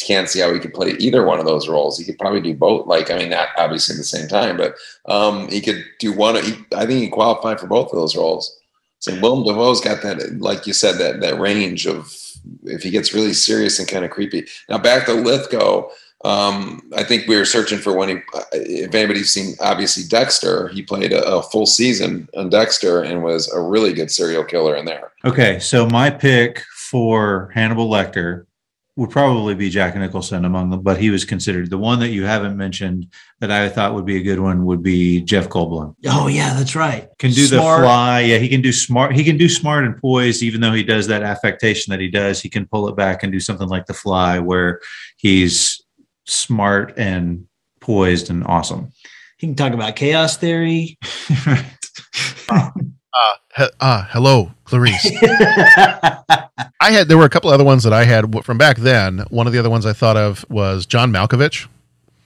[0.06, 1.98] can't see how he could play either one of those roles.
[1.98, 2.88] He could probably do both.
[2.88, 4.76] Like, I mean, not obviously at the same time, but
[5.06, 6.36] um, he could do one.
[6.36, 8.60] He, I think he qualified for both of those roles.
[9.04, 12.16] So Willem Dafoe's got that, like you said, that that range of
[12.64, 14.46] if he gets really serious and kind of creepy.
[14.70, 15.90] Now back to Lithgow.
[16.24, 18.16] Um, I think we were searching for when he,
[18.54, 23.52] if anybody's seen, obviously Dexter, he played a, a full season on Dexter and was
[23.52, 25.12] a really good serial killer in there.
[25.26, 28.46] Okay, so my pick for Hannibal Lecter
[28.96, 32.26] would probably be Jack Nicholson among them, but he was considered the one that you
[32.26, 33.08] haven't mentioned
[33.40, 35.96] that I thought would be a good one would be Jeff Goldblum.
[36.06, 37.10] Oh yeah, that's right.
[37.18, 37.82] Can do Smart.
[37.82, 38.20] the fly.
[38.22, 39.16] Yeah, he can do smart.
[39.16, 42.40] He can do smart and poised, even though he does that affectation that he does.
[42.40, 44.80] He can pull it back and do something like the fly where
[45.18, 45.82] he's
[46.26, 47.48] smart and
[47.82, 48.92] poised and awesome.
[49.38, 51.00] He can talk about chaos theory.
[53.14, 55.06] Uh, he- uh, hello, Clarice.
[56.82, 59.20] I had there were a couple other ones that I had from back then.
[59.30, 61.68] One of the other ones I thought of was John Malkovich.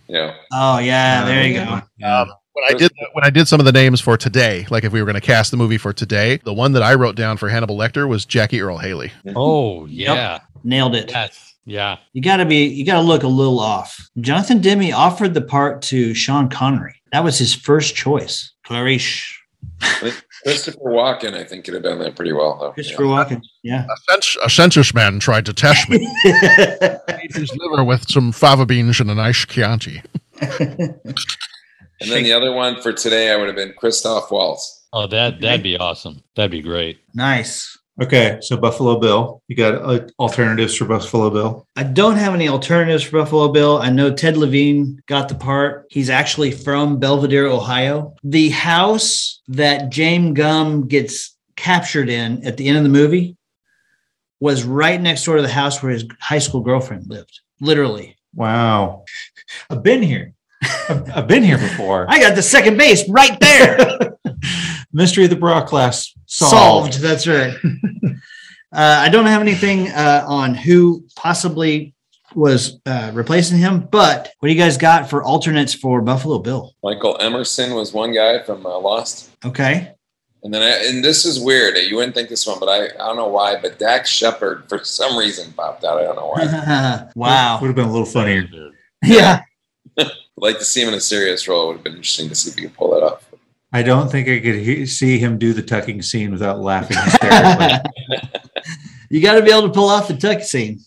[0.07, 0.33] Yeah.
[0.53, 1.61] Oh yeah, there you go.
[2.07, 4.93] Um, when I did when I did some of the names for today, like if
[4.93, 7.38] we were going to cast the movie for today, the one that I wrote down
[7.38, 9.11] for Hannibal Lecter was Jackie Earle Haley.
[9.35, 11.11] Oh yeah, Nailed it.
[11.11, 11.97] yes, yeah.
[12.13, 12.65] You got to be.
[12.65, 14.09] You got to look a little off.
[14.21, 16.95] Jonathan Demme offered the part to Sean Connery.
[17.11, 18.53] That was his first choice.
[18.65, 19.33] Clarice.
[20.48, 22.72] Christopher Walken, I think, could have done that pretty well, though.
[22.72, 23.41] Christopher Walken.
[23.64, 23.86] Yeah.
[23.86, 25.98] A, cens- a census man tried to test me.
[26.26, 30.02] Ate his liver with some fava beans and an ice Chianti.
[32.00, 34.86] And then the other one for today, I would have been Christoph Waltz.
[34.93, 36.24] Oh, that that'd be awesome.
[36.36, 37.00] That'd be great.
[37.14, 37.78] nice.
[38.00, 39.41] Okay, so Buffalo Bill.
[39.48, 41.68] You got uh, alternatives for Buffalo Bill?
[41.76, 43.80] I don't have any alternatives for Buffalo Bill.
[43.80, 45.88] I know Ted Levine got the part.
[45.89, 48.14] He's actually from Belvedere, Ohio.
[48.24, 53.36] The house that James Gumb gets captured in at the end of the movie
[54.39, 57.39] was right next door to the house where his high school girlfriend lived.
[57.60, 58.16] Literally.
[58.36, 59.06] Wow,
[59.72, 60.34] I've been here.
[60.89, 62.06] I've been here before.
[62.10, 64.18] I got the second base right there.
[64.93, 66.93] Mystery of the Bra class solved.
[66.93, 66.99] solved.
[67.01, 67.53] That's right.
[68.03, 68.11] uh,
[68.71, 71.93] I don't have anything uh, on who possibly
[72.35, 76.75] was uh, replacing him, but what do you guys got for alternates for Buffalo Bill?
[76.83, 79.31] Michael Emerson was one guy from uh, Lost.
[79.45, 79.93] Okay.
[80.43, 81.77] And then, I, and this is weird.
[81.77, 83.59] You wouldn't think this one, but I, I don't know why.
[83.59, 85.99] But Dax Shepard, for some reason, popped out.
[85.99, 87.09] I don't know why.
[87.15, 87.59] wow.
[87.59, 88.47] Would have been a little funnier.
[89.03, 89.41] Yeah.
[89.97, 91.63] I'd like to see him in a serious role.
[91.63, 93.26] It would have been interesting to see if he could pull that off.
[93.74, 97.91] I don't think I could he- see him do the tucking scene without laughing hysterically.
[99.09, 100.80] you got to be able to pull off the tuck scene.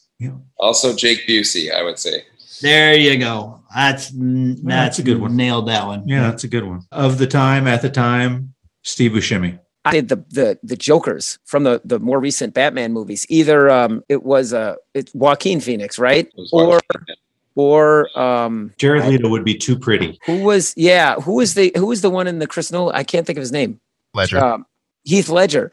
[0.58, 2.24] Also, Jake Busey, I would say.
[2.60, 3.60] There you go.
[3.74, 5.36] That's that's, that's a good one.
[5.36, 6.06] Nailed that one.
[6.06, 6.82] yeah, that's a good one.
[6.92, 9.58] Of the time, at the time, Steve Buscemi.
[9.84, 13.24] I did the the the Jokers from the the more recent Batman movies.
[13.30, 16.28] Either um it was uh it's Joaquin Phoenix, right?
[16.36, 17.16] was Or Joaquin,
[17.54, 20.18] or um Jared Leto would be too pretty.
[20.24, 22.94] who was yeah, who was the who was the one in the Chris Nolan?
[22.94, 23.80] I can't think of his name.
[24.14, 24.38] Ledger.
[24.44, 24.66] Um
[25.04, 25.70] Heath Ledger.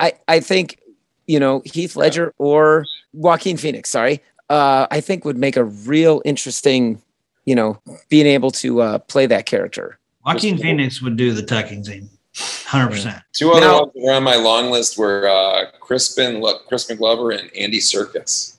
[0.00, 0.80] I I think
[1.26, 4.22] you know Heath Ledger or Joaquin Phoenix, sorry.
[4.48, 7.00] Uh I think would make a real interesting,
[7.44, 9.98] you know, being able to uh play that character.
[10.24, 12.10] Joaquin Phoenix would do the tucking scene.
[12.34, 13.22] 100%.
[13.32, 17.32] Two other Now- ones that were on my long list were uh, Crispin, Crispin Glover
[17.32, 18.56] and Andy Serkis.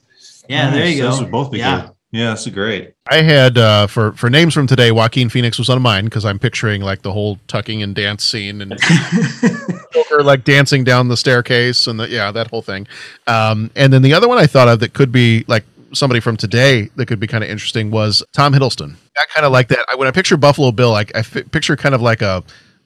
[0.48, 1.10] Yeah, there you go.
[1.10, 1.80] Those would both be yeah.
[1.86, 1.90] good.
[2.12, 2.94] Yeah, that's great.
[3.10, 4.92] I had uh, for for names from today.
[4.92, 8.60] Joaquin Phoenix was on mine because I'm picturing like the whole tucking and dance scene
[8.60, 8.78] and
[9.92, 12.86] Joker like dancing down the staircase and the, yeah that whole thing.
[13.26, 16.36] Um, and then the other one I thought of that could be like somebody from
[16.36, 18.96] today that could be kind of interesting was Tom Hiddleston.
[19.16, 19.84] I kind of like that.
[19.88, 22.44] I, when I picture Buffalo Bill, like I f- picture kind of like a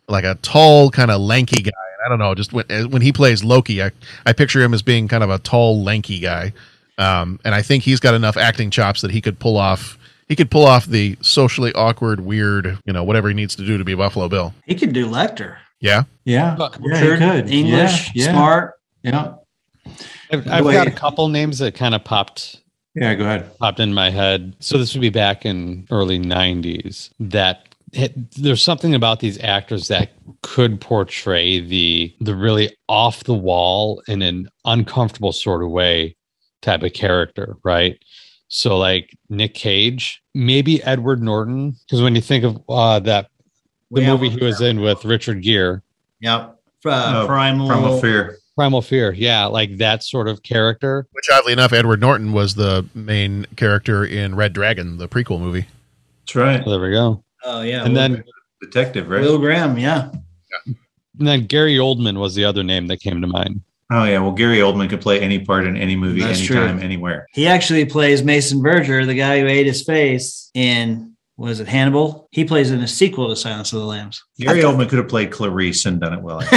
[0.09, 1.72] like a tall kind of lanky guy.
[1.72, 3.91] And I don't know, just when when he plays Loki, I
[4.24, 6.53] I picture him as being kind of a tall lanky guy.
[6.99, 9.99] Um, and I think he's got enough acting chops that he could pull off.
[10.29, 13.79] He could pull off the socially awkward, weird, you know, whatever he needs to do
[13.79, 14.53] to be Buffalo Bill.
[14.65, 15.57] He could do Lecter.
[15.81, 17.51] Yeah, Yeah, But- yeah, he Cultured, could.
[17.51, 18.75] English, yeah, yeah, smart.
[19.03, 19.35] Yeah,
[20.33, 22.61] I've, I've got a couple names that kind of popped
[22.95, 23.15] yeah.
[23.15, 23.57] Go ahead.
[23.59, 24.57] popped in my head.
[24.59, 27.11] So this would be back in early '90s.
[27.21, 30.11] That hit, there's something about these actors that
[30.43, 36.16] could portray the the really off the wall in an uncomfortable sort of way
[36.67, 37.99] type of character, right?
[38.49, 43.31] So like Nick Cage, maybe Edward Norton, because when you think of uh, that
[43.91, 45.81] the We have movie he was in with Richard Gere,
[46.21, 46.57] Yep.
[46.85, 47.67] Uh, Oh, primal.
[47.69, 48.37] Primal Fear.
[48.57, 51.07] Primal Fear, yeah, like that sort of character.
[51.12, 55.67] which oddly enough, Edward Norton was the main character in Red Dragon, the prequel movie.
[56.23, 56.64] That's right.
[56.64, 57.23] There we go.
[57.45, 57.85] Oh yeah.
[57.85, 58.25] And Will- then
[58.61, 59.21] Detective, right?
[59.23, 59.79] Will Graham.
[59.79, 60.11] Yeah.
[60.67, 63.61] and then Gary Oldman was the other name that came to mind.
[63.91, 64.18] Oh yeah.
[64.18, 66.59] Well, Gary Oldman could play any part in any movie, That's true.
[66.59, 67.26] anytime, anywhere.
[67.32, 72.28] He actually plays Mason Verger, the guy who ate his face in was it Hannibal?
[72.30, 74.24] He plays in a sequel to Silence of the Lambs.
[74.39, 76.41] Gary Oldman could have played Clarice and done it well.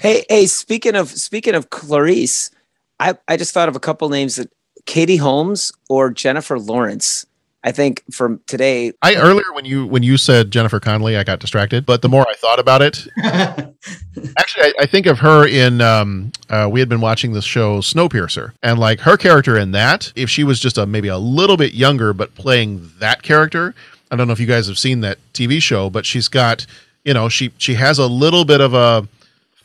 [0.00, 2.50] Hey, hey, speaking of speaking of Clarice,
[2.98, 4.50] I, I just thought of a couple names that
[4.86, 7.26] Katie Holmes or Jennifer Lawrence.
[7.62, 11.40] I think from today, I earlier when you when you said Jennifer Connelly, I got
[11.40, 11.84] distracted.
[11.84, 13.06] But the more I thought about it,
[14.38, 15.82] actually, I, I think of her in.
[15.82, 20.10] Um, uh, we had been watching this show Snowpiercer, and like her character in that,
[20.16, 23.74] if she was just a maybe a little bit younger, but playing that character,
[24.10, 26.64] I don't know if you guys have seen that TV show, but she's got,
[27.04, 29.06] you know, she she has a little bit of a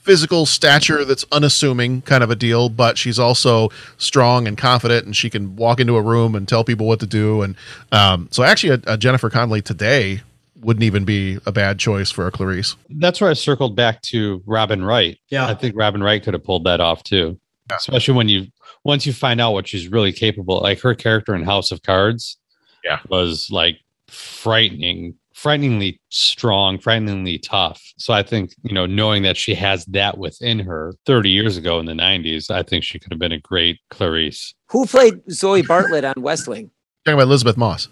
[0.06, 5.16] physical stature that's unassuming kind of a deal but she's also strong and confident and
[5.16, 7.56] she can walk into a room and tell people what to do and
[7.92, 10.22] um, so actually a, a jennifer connelly today
[10.62, 14.42] wouldn't even be a bad choice for a clarice That's where I circled back to
[14.48, 15.20] Robin Wright.
[15.30, 15.46] Yeah.
[15.48, 17.38] I think Robin Wright could have pulled that off too.
[17.70, 17.76] Yeah.
[17.76, 18.48] Especially when you
[18.84, 20.62] once you find out what she's really capable.
[20.62, 22.38] Like her character in House of Cards,
[22.84, 23.00] Yeah.
[23.10, 23.78] was like
[24.08, 25.16] frightening,
[25.46, 27.80] frighteningly strong, frighteningly tough.
[28.00, 31.80] So I think you know, knowing that she has that within her 30 years ago
[31.80, 34.56] in the 90s, I think she could have been a great Clarice.
[34.72, 36.72] who played Zoe Bartlett on West Wing?
[37.06, 37.88] talking about elisabeth moss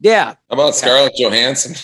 [0.00, 1.74] Yeah, How about Scarlett Johansson?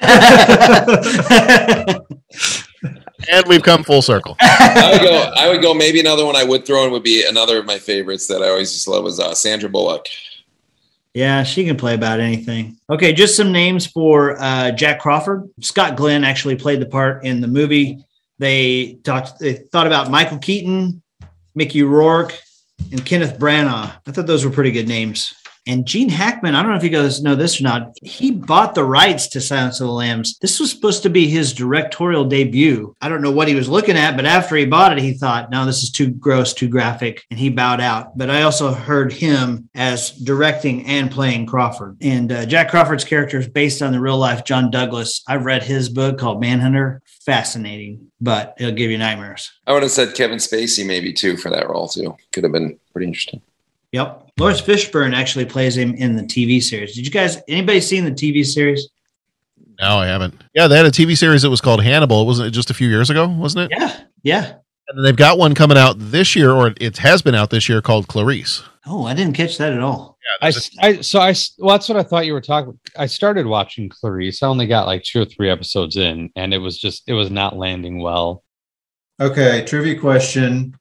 [3.28, 5.32] and we've come full circle I would go.
[5.34, 5.74] I would go.
[5.74, 8.50] Maybe another one I would throw in would be another of my favorites that I
[8.50, 10.06] always just love was uh, Sandra Bullock.
[11.14, 12.78] Yeah, she can play about anything.
[12.88, 15.48] Okay, just some names for uh, Jack Crawford.
[15.60, 18.04] Scott Glenn actually played the part in the movie.
[18.38, 19.38] They talked.
[19.38, 21.02] They thought about Michael Keaton,
[21.54, 22.38] Mickey Rourke,
[22.92, 23.92] and Kenneth Branagh.
[24.06, 25.34] I thought those were pretty good names.
[25.70, 27.96] And Gene Hackman, I don't know if you guys know this or not.
[28.02, 30.36] He bought the rights to Silence of the Lambs.
[30.40, 32.96] This was supposed to be his directorial debut.
[33.00, 35.48] I don't know what he was looking at, but after he bought it, he thought,
[35.48, 38.18] no, this is too gross, too graphic, and he bowed out.
[38.18, 41.98] But I also heard him as directing and playing Crawford.
[42.00, 45.22] And uh, Jack Crawford's character is based on the real life John Douglas.
[45.28, 47.00] I've read his book called Manhunter.
[47.24, 49.52] Fascinating, but it'll give you nightmares.
[49.68, 52.16] I would have said Kevin Spacey maybe too for that role too.
[52.32, 53.40] Could have been pretty interesting.
[53.92, 54.30] Yep.
[54.38, 56.94] Laurence Fishburne actually plays him in the TV series.
[56.94, 58.88] Did you guys, anybody seen the TV series?
[59.80, 60.42] No, I haven't.
[60.54, 62.26] Yeah, they had a TV series that was called Hannibal.
[62.26, 63.28] Wasn't it just a few years ago?
[63.28, 63.78] Wasn't it?
[63.78, 64.54] Yeah, yeah.
[64.88, 67.68] And then they've got one coming out this year, or it has been out this
[67.68, 68.62] year, called Clarice.
[68.86, 70.18] Oh, I didn't catch that at all.
[70.42, 72.78] Yeah, I, I so I well that's what I thought you were talking.
[72.96, 74.42] I started watching Clarice.
[74.42, 77.30] I only got like two or three episodes in, and it was just it was
[77.30, 78.42] not landing well.
[79.20, 80.74] Okay, trivia question.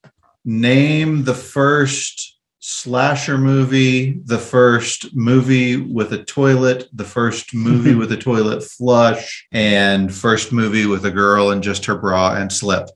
[0.46, 8.12] Name the first slasher movie, the first movie with a toilet, the first movie with
[8.12, 12.90] a toilet flush, and first movie with a girl and just her bra and slip.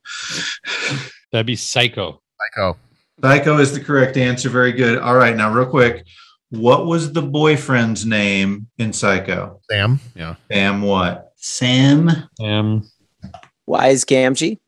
[1.31, 2.21] That'd be Psycho.
[2.39, 2.77] Psycho.
[3.21, 4.49] Psycho is the correct answer.
[4.49, 4.99] Very good.
[4.99, 6.05] All right, now real quick.
[6.49, 9.59] What was the boyfriend's name in Psycho?
[9.71, 9.99] Sam.
[10.15, 10.35] Yeah.
[10.51, 11.31] Sam what?
[11.37, 12.11] Sam.
[12.39, 12.87] Um,
[13.65, 14.59] Wise Gamgee.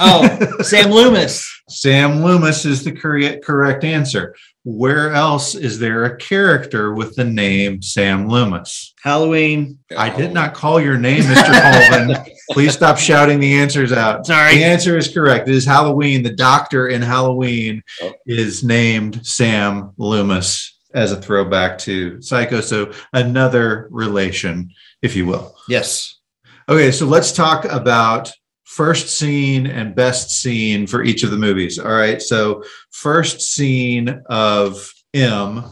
[0.00, 1.55] Oh, Sam Loomis.
[1.68, 4.34] Sam Loomis is the correct answer.
[4.64, 8.94] Where else is there a character with the name Sam Loomis?
[9.02, 9.78] Halloween.
[9.96, 11.90] I did not call your name, Mr.
[11.90, 12.24] Colvin.
[12.52, 14.26] Please stop shouting the answers out.
[14.26, 14.56] Sorry.
[14.56, 15.48] The answer is correct.
[15.48, 16.22] It is Halloween.
[16.22, 18.12] The doctor in Halloween oh.
[18.26, 22.60] is named Sam Loomis as a throwback to Psycho.
[22.60, 24.70] So another relation,
[25.02, 25.54] if you will.
[25.68, 26.20] Yes.
[26.68, 28.32] Okay, so let's talk about
[28.76, 31.78] first scene and best scene for each of the movies.
[31.78, 35.64] All right, so first scene of M,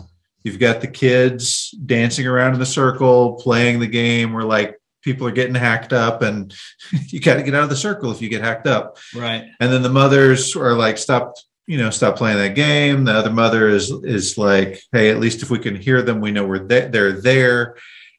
[0.42, 5.26] you've got the kids dancing around in the circle, playing the game where like people
[5.26, 6.54] are getting hacked up, and
[7.08, 8.96] you got to get out of the circle if you get hacked up.
[9.14, 9.44] Right.
[9.60, 11.34] And then the mothers are like, stop,
[11.66, 13.04] you know, stop playing that game.
[13.04, 16.30] The other mother is is like, hey, at least if we can hear them, we
[16.30, 17.76] know we're th- they're there.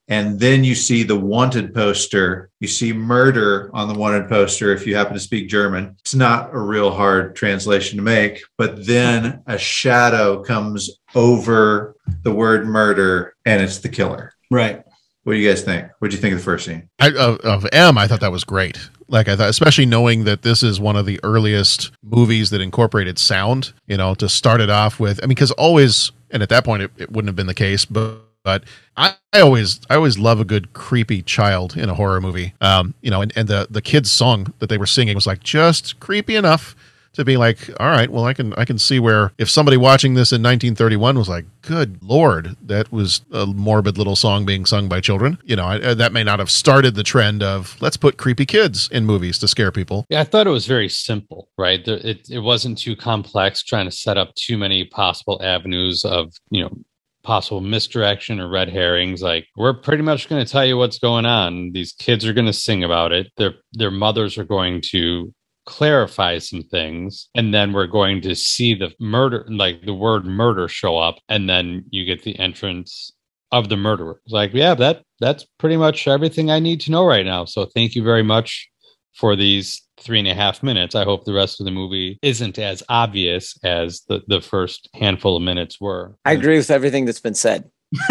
[0.07, 2.51] And then you see the wanted poster.
[2.59, 5.95] You see murder on the wanted poster if you happen to speak German.
[6.01, 12.31] It's not a real hard translation to make, but then a shadow comes over the
[12.31, 14.33] word murder and it's the killer.
[14.51, 14.83] Right.
[15.23, 15.87] What do you guys think?
[15.97, 16.87] What do you think of the first scene?
[16.99, 18.77] I, of, of M, I thought that was great.
[19.07, 23.17] Like I thought, especially knowing that this is one of the earliest movies that incorporated
[23.17, 23.73] sound.
[23.87, 25.19] You know, to start it off with.
[25.23, 27.85] I mean, because always, and at that point, it, it wouldn't have been the case,
[27.85, 28.21] but.
[28.45, 28.63] But
[28.95, 32.53] I, I always I always love a good creepy child in a horror movie.
[32.61, 35.43] Um, you know, and, and the the kids' song that they were singing was like
[35.43, 36.75] just creepy enough
[37.13, 40.13] to be like, all right, well, I can I can see where if somebody watching
[40.13, 44.87] this in 1931 was like, good lord, that was a morbid little song being sung
[44.87, 45.39] by children.
[45.43, 48.89] You know, I, that may not have started the trend of let's put creepy kids
[48.91, 50.05] in movies to scare people.
[50.09, 51.85] Yeah, I thought it was very simple, right?
[51.87, 56.63] It it wasn't too complex, trying to set up too many possible avenues of you
[56.63, 56.77] know
[57.25, 59.21] possible misdirection or red herrings.
[59.21, 61.71] Like we're pretty much going to tell you what's going on.
[61.73, 63.31] These kids are going to sing about it.
[63.37, 65.33] Their their mothers are going to
[65.65, 70.67] clarify some things and then we're going to see the murder like the word murder
[70.67, 73.11] show up and then you get the entrance
[73.51, 77.03] of the murderer it's like yeah that that's pretty much everything i need to know
[77.03, 78.69] right now so thank you very much
[79.15, 82.59] for these three and a half minutes i hope the rest of the movie isn't
[82.59, 87.19] as obvious as the, the first handful of minutes were I agree with everything that's
[87.19, 87.69] been said.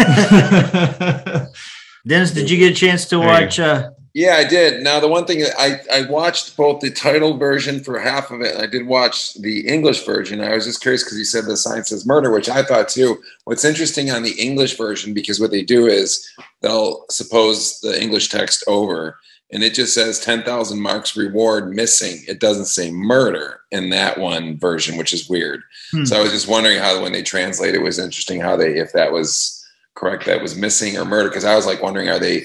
[2.07, 3.59] Dennis, did you get a chance to watch?
[3.59, 4.83] Uh, Yeah, I did.
[4.83, 8.53] Now, the one thing I, I watched both the title version for half of it,
[8.53, 10.39] and I did watch the English version.
[10.39, 13.21] I was just curious because you said the sign says murder, which I thought too.
[13.43, 16.25] What's interesting on the English version, because what they do is
[16.61, 19.17] they'll suppose the English text over,
[19.55, 22.21] and it just says 10,000 marks reward missing.
[22.27, 25.63] It doesn't say murder in that one version, which is weird.
[25.91, 26.03] Hmm.
[26.03, 28.91] So I was just wondering how, when they translate it, was interesting how they, if
[28.91, 31.29] that was correct, that was missing or murder.
[31.29, 32.43] Because I was like wondering, are they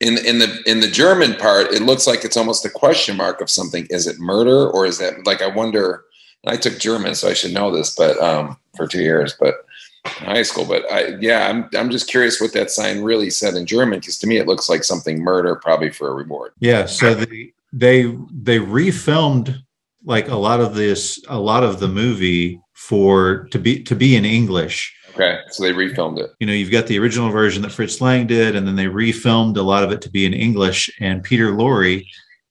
[0.00, 3.40] in in the in the German part, it looks like it's almost a question mark
[3.40, 3.86] of something.
[3.88, 6.04] Is it murder or is that like I wonder?
[6.46, 9.64] I took German, so I should know this, but um, for two years, but
[10.04, 10.64] high school.
[10.64, 14.18] But I yeah, I'm I'm just curious what that sign really said in German because
[14.18, 16.52] to me it looks like something murder, probably for a reward.
[16.60, 19.62] Yeah, so they they they refilmed
[20.04, 24.16] like a lot of this a lot of the movie for to be to be
[24.16, 24.94] in English.
[25.14, 26.30] Okay, so they refilmed it.
[26.40, 29.56] You know, you've got the original version that Fritz Lang did, and then they refilmed
[29.58, 30.90] a lot of it to be in English.
[31.00, 32.04] And Peter Lorre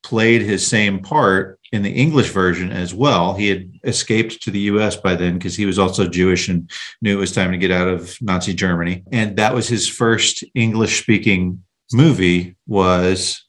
[0.03, 3.33] played his same part in the English version as well.
[3.33, 6.69] He had escaped to the US by then because he was also Jewish and
[7.01, 9.03] knew it was time to get out of Nazi Germany.
[9.11, 11.63] And that was his first English speaking
[11.93, 13.45] movie was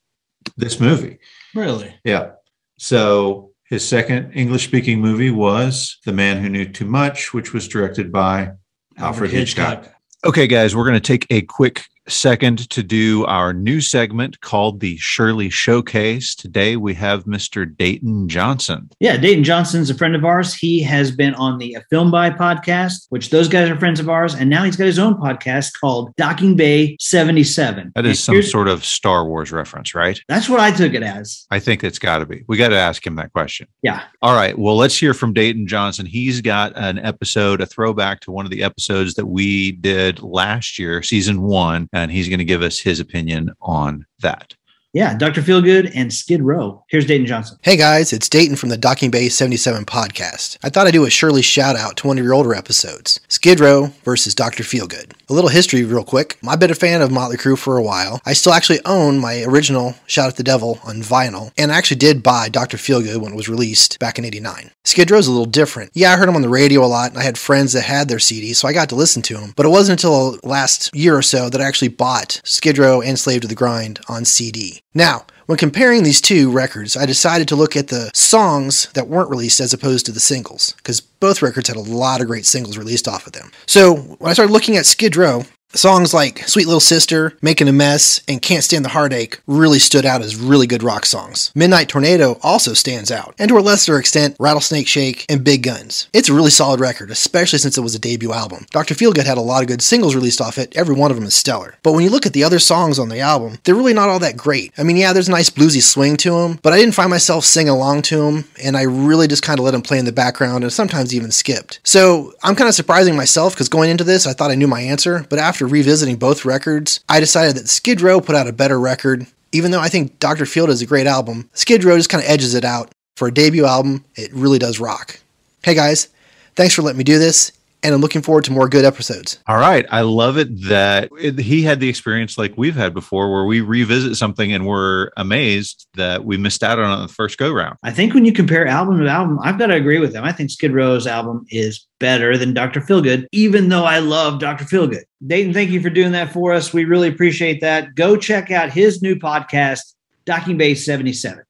[0.56, 1.18] this movie.
[1.54, 1.94] really?
[2.04, 2.32] Yeah.
[2.78, 7.68] So his second English speaking movie was The Man Who Knew Too Much, which was
[7.68, 8.52] directed by
[8.98, 9.88] Alfred Hitchcock.
[10.24, 14.80] Okay, guys, we're going to take a quick Second, to do our new segment called
[14.80, 16.34] the Shirley Showcase.
[16.34, 17.64] Today we have Mr.
[17.76, 18.90] Dayton Johnson.
[18.98, 20.52] Yeah, Dayton Johnson's a friend of ours.
[20.52, 24.08] He has been on the a Film By podcast, which those guys are friends of
[24.08, 27.92] ours, and now he's got his own podcast called Docking Bay 77.
[27.94, 30.20] That is And some sort of Star Wars reference, right?
[30.26, 31.46] That's what I took it as.
[31.52, 32.42] I think it's got to be.
[32.48, 33.68] We got to ask him that question.
[33.82, 34.02] Yeah.
[34.22, 34.58] All right.
[34.58, 36.06] Well, let's hear from Dayton Johnson.
[36.06, 40.80] He's got an episode, a throwback to one of the episodes that we did last
[40.80, 44.54] year, season one, and he's going to give us his opinion on that.
[44.94, 45.40] Yeah, Dr.
[45.40, 46.84] Feelgood and Skid Row.
[46.86, 47.56] Here's Dayton Johnson.
[47.62, 50.58] Hey guys, it's Dayton from the Docking Bay 77 podcast.
[50.62, 53.58] I thought I'd do a Shirley shout out to one of your older episodes Skid
[53.58, 54.62] Row versus Dr.
[54.62, 55.12] Feelgood.
[55.30, 56.36] A little history, real quick.
[56.46, 58.20] I've been a fan of Motley Crue for a while.
[58.26, 61.96] I still actually own my original Shout at the Devil on vinyl, and I actually
[61.96, 62.76] did buy Dr.
[62.76, 64.72] Feelgood when it was released back in 89.
[64.84, 65.90] Skid Row's a little different.
[65.94, 68.08] Yeah, I heard him on the radio a lot, and I had friends that had
[68.08, 69.54] their CDs, so I got to listen to him.
[69.56, 73.18] But it wasn't until last year or so that I actually bought Skid Row and
[73.18, 74.81] Slave to the Grind on CD.
[74.94, 79.30] Now, when comparing these two records, I decided to look at the songs that weren't
[79.30, 82.78] released as opposed to the singles, because both records had a lot of great singles
[82.78, 83.50] released off of them.
[83.66, 85.44] So when I started looking at Skid Row,
[85.74, 90.04] songs like Sweet Little Sister, Making a Mess, and Can't Stand the Heartache really stood
[90.04, 91.50] out as really good rock songs.
[91.54, 96.08] Midnight Tornado also stands out, and to a lesser extent, Rattlesnake Shake and Big Guns.
[96.12, 98.66] It's a really solid record, especially since it was a debut album.
[98.70, 98.94] Dr.
[98.94, 101.34] Feelgood had a lot of good singles released off it, every one of them is
[101.34, 101.74] stellar.
[101.82, 104.18] But when you look at the other songs on the album, they're really not all
[104.20, 104.72] that great.
[104.76, 107.44] I mean, yeah, there's a nice bluesy swing to them, but I didn't find myself
[107.44, 110.12] singing along to them, and I really just kind of let them play in the
[110.12, 111.80] background and sometimes even skipped.
[111.82, 114.80] So I'm kind of surprising myself because going into this, I thought I knew my
[114.80, 118.78] answer, but after revisiting both records, I decided that Skid Row put out a better
[118.78, 119.26] record.
[119.52, 120.44] Even though I think Dr.
[120.44, 122.90] Feelgood is a great album, Skid Row just kind of edges it out.
[123.16, 125.20] For a debut album, it really does rock.
[125.62, 126.08] Hey guys,
[126.56, 127.52] thanks for letting me do this,
[127.82, 129.38] and I'm looking forward to more good episodes.
[129.46, 129.84] All right.
[129.90, 133.60] I love it that it- he had the experience like we've had before where we
[133.60, 137.76] revisit something and we're amazed that we missed out on it the first go round.
[137.82, 140.24] I think when you compare album to album, I've got to agree with them.
[140.24, 142.80] I think Skid Row's album is better than Dr.
[142.80, 144.64] Feelgood, even though I love Dr.
[144.64, 145.02] Feelgood.
[145.26, 146.72] Dayton, thank you for doing that for us.
[146.72, 147.94] We really appreciate that.
[147.94, 149.80] Go check out his new podcast,
[150.24, 151.42] Docking Bay 77.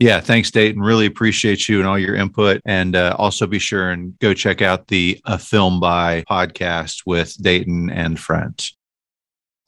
[0.00, 0.80] Yeah, thanks, Dayton.
[0.80, 2.62] Really appreciate you and all your input.
[2.64, 7.36] And uh, also be sure and go check out the A Film By podcast with
[7.42, 8.74] Dayton and friends.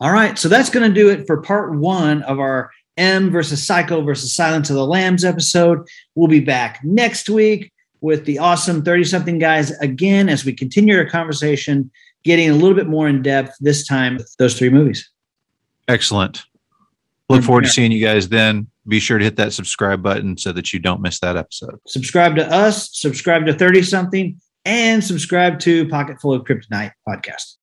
[0.00, 3.64] All right, so that's going to do it for part one of our M versus
[3.64, 5.86] Psycho versus Silence of the Lambs episode.
[6.14, 7.70] We'll be back next week
[8.00, 11.90] with the awesome 30 something guys again as we continue our conversation,
[12.24, 15.10] getting a little bit more in depth this time with those three movies.
[15.88, 16.44] Excellent.
[17.28, 18.68] Look forward to seeing you guys then.
[18.86, 21.78] Be sure to hit that subscribe button so that you don't miss that episode.
[21.86, 27.56] Subscribe to us, subscribe to 30 something, and subscribe to Pocket Full of Kryptonite podcast.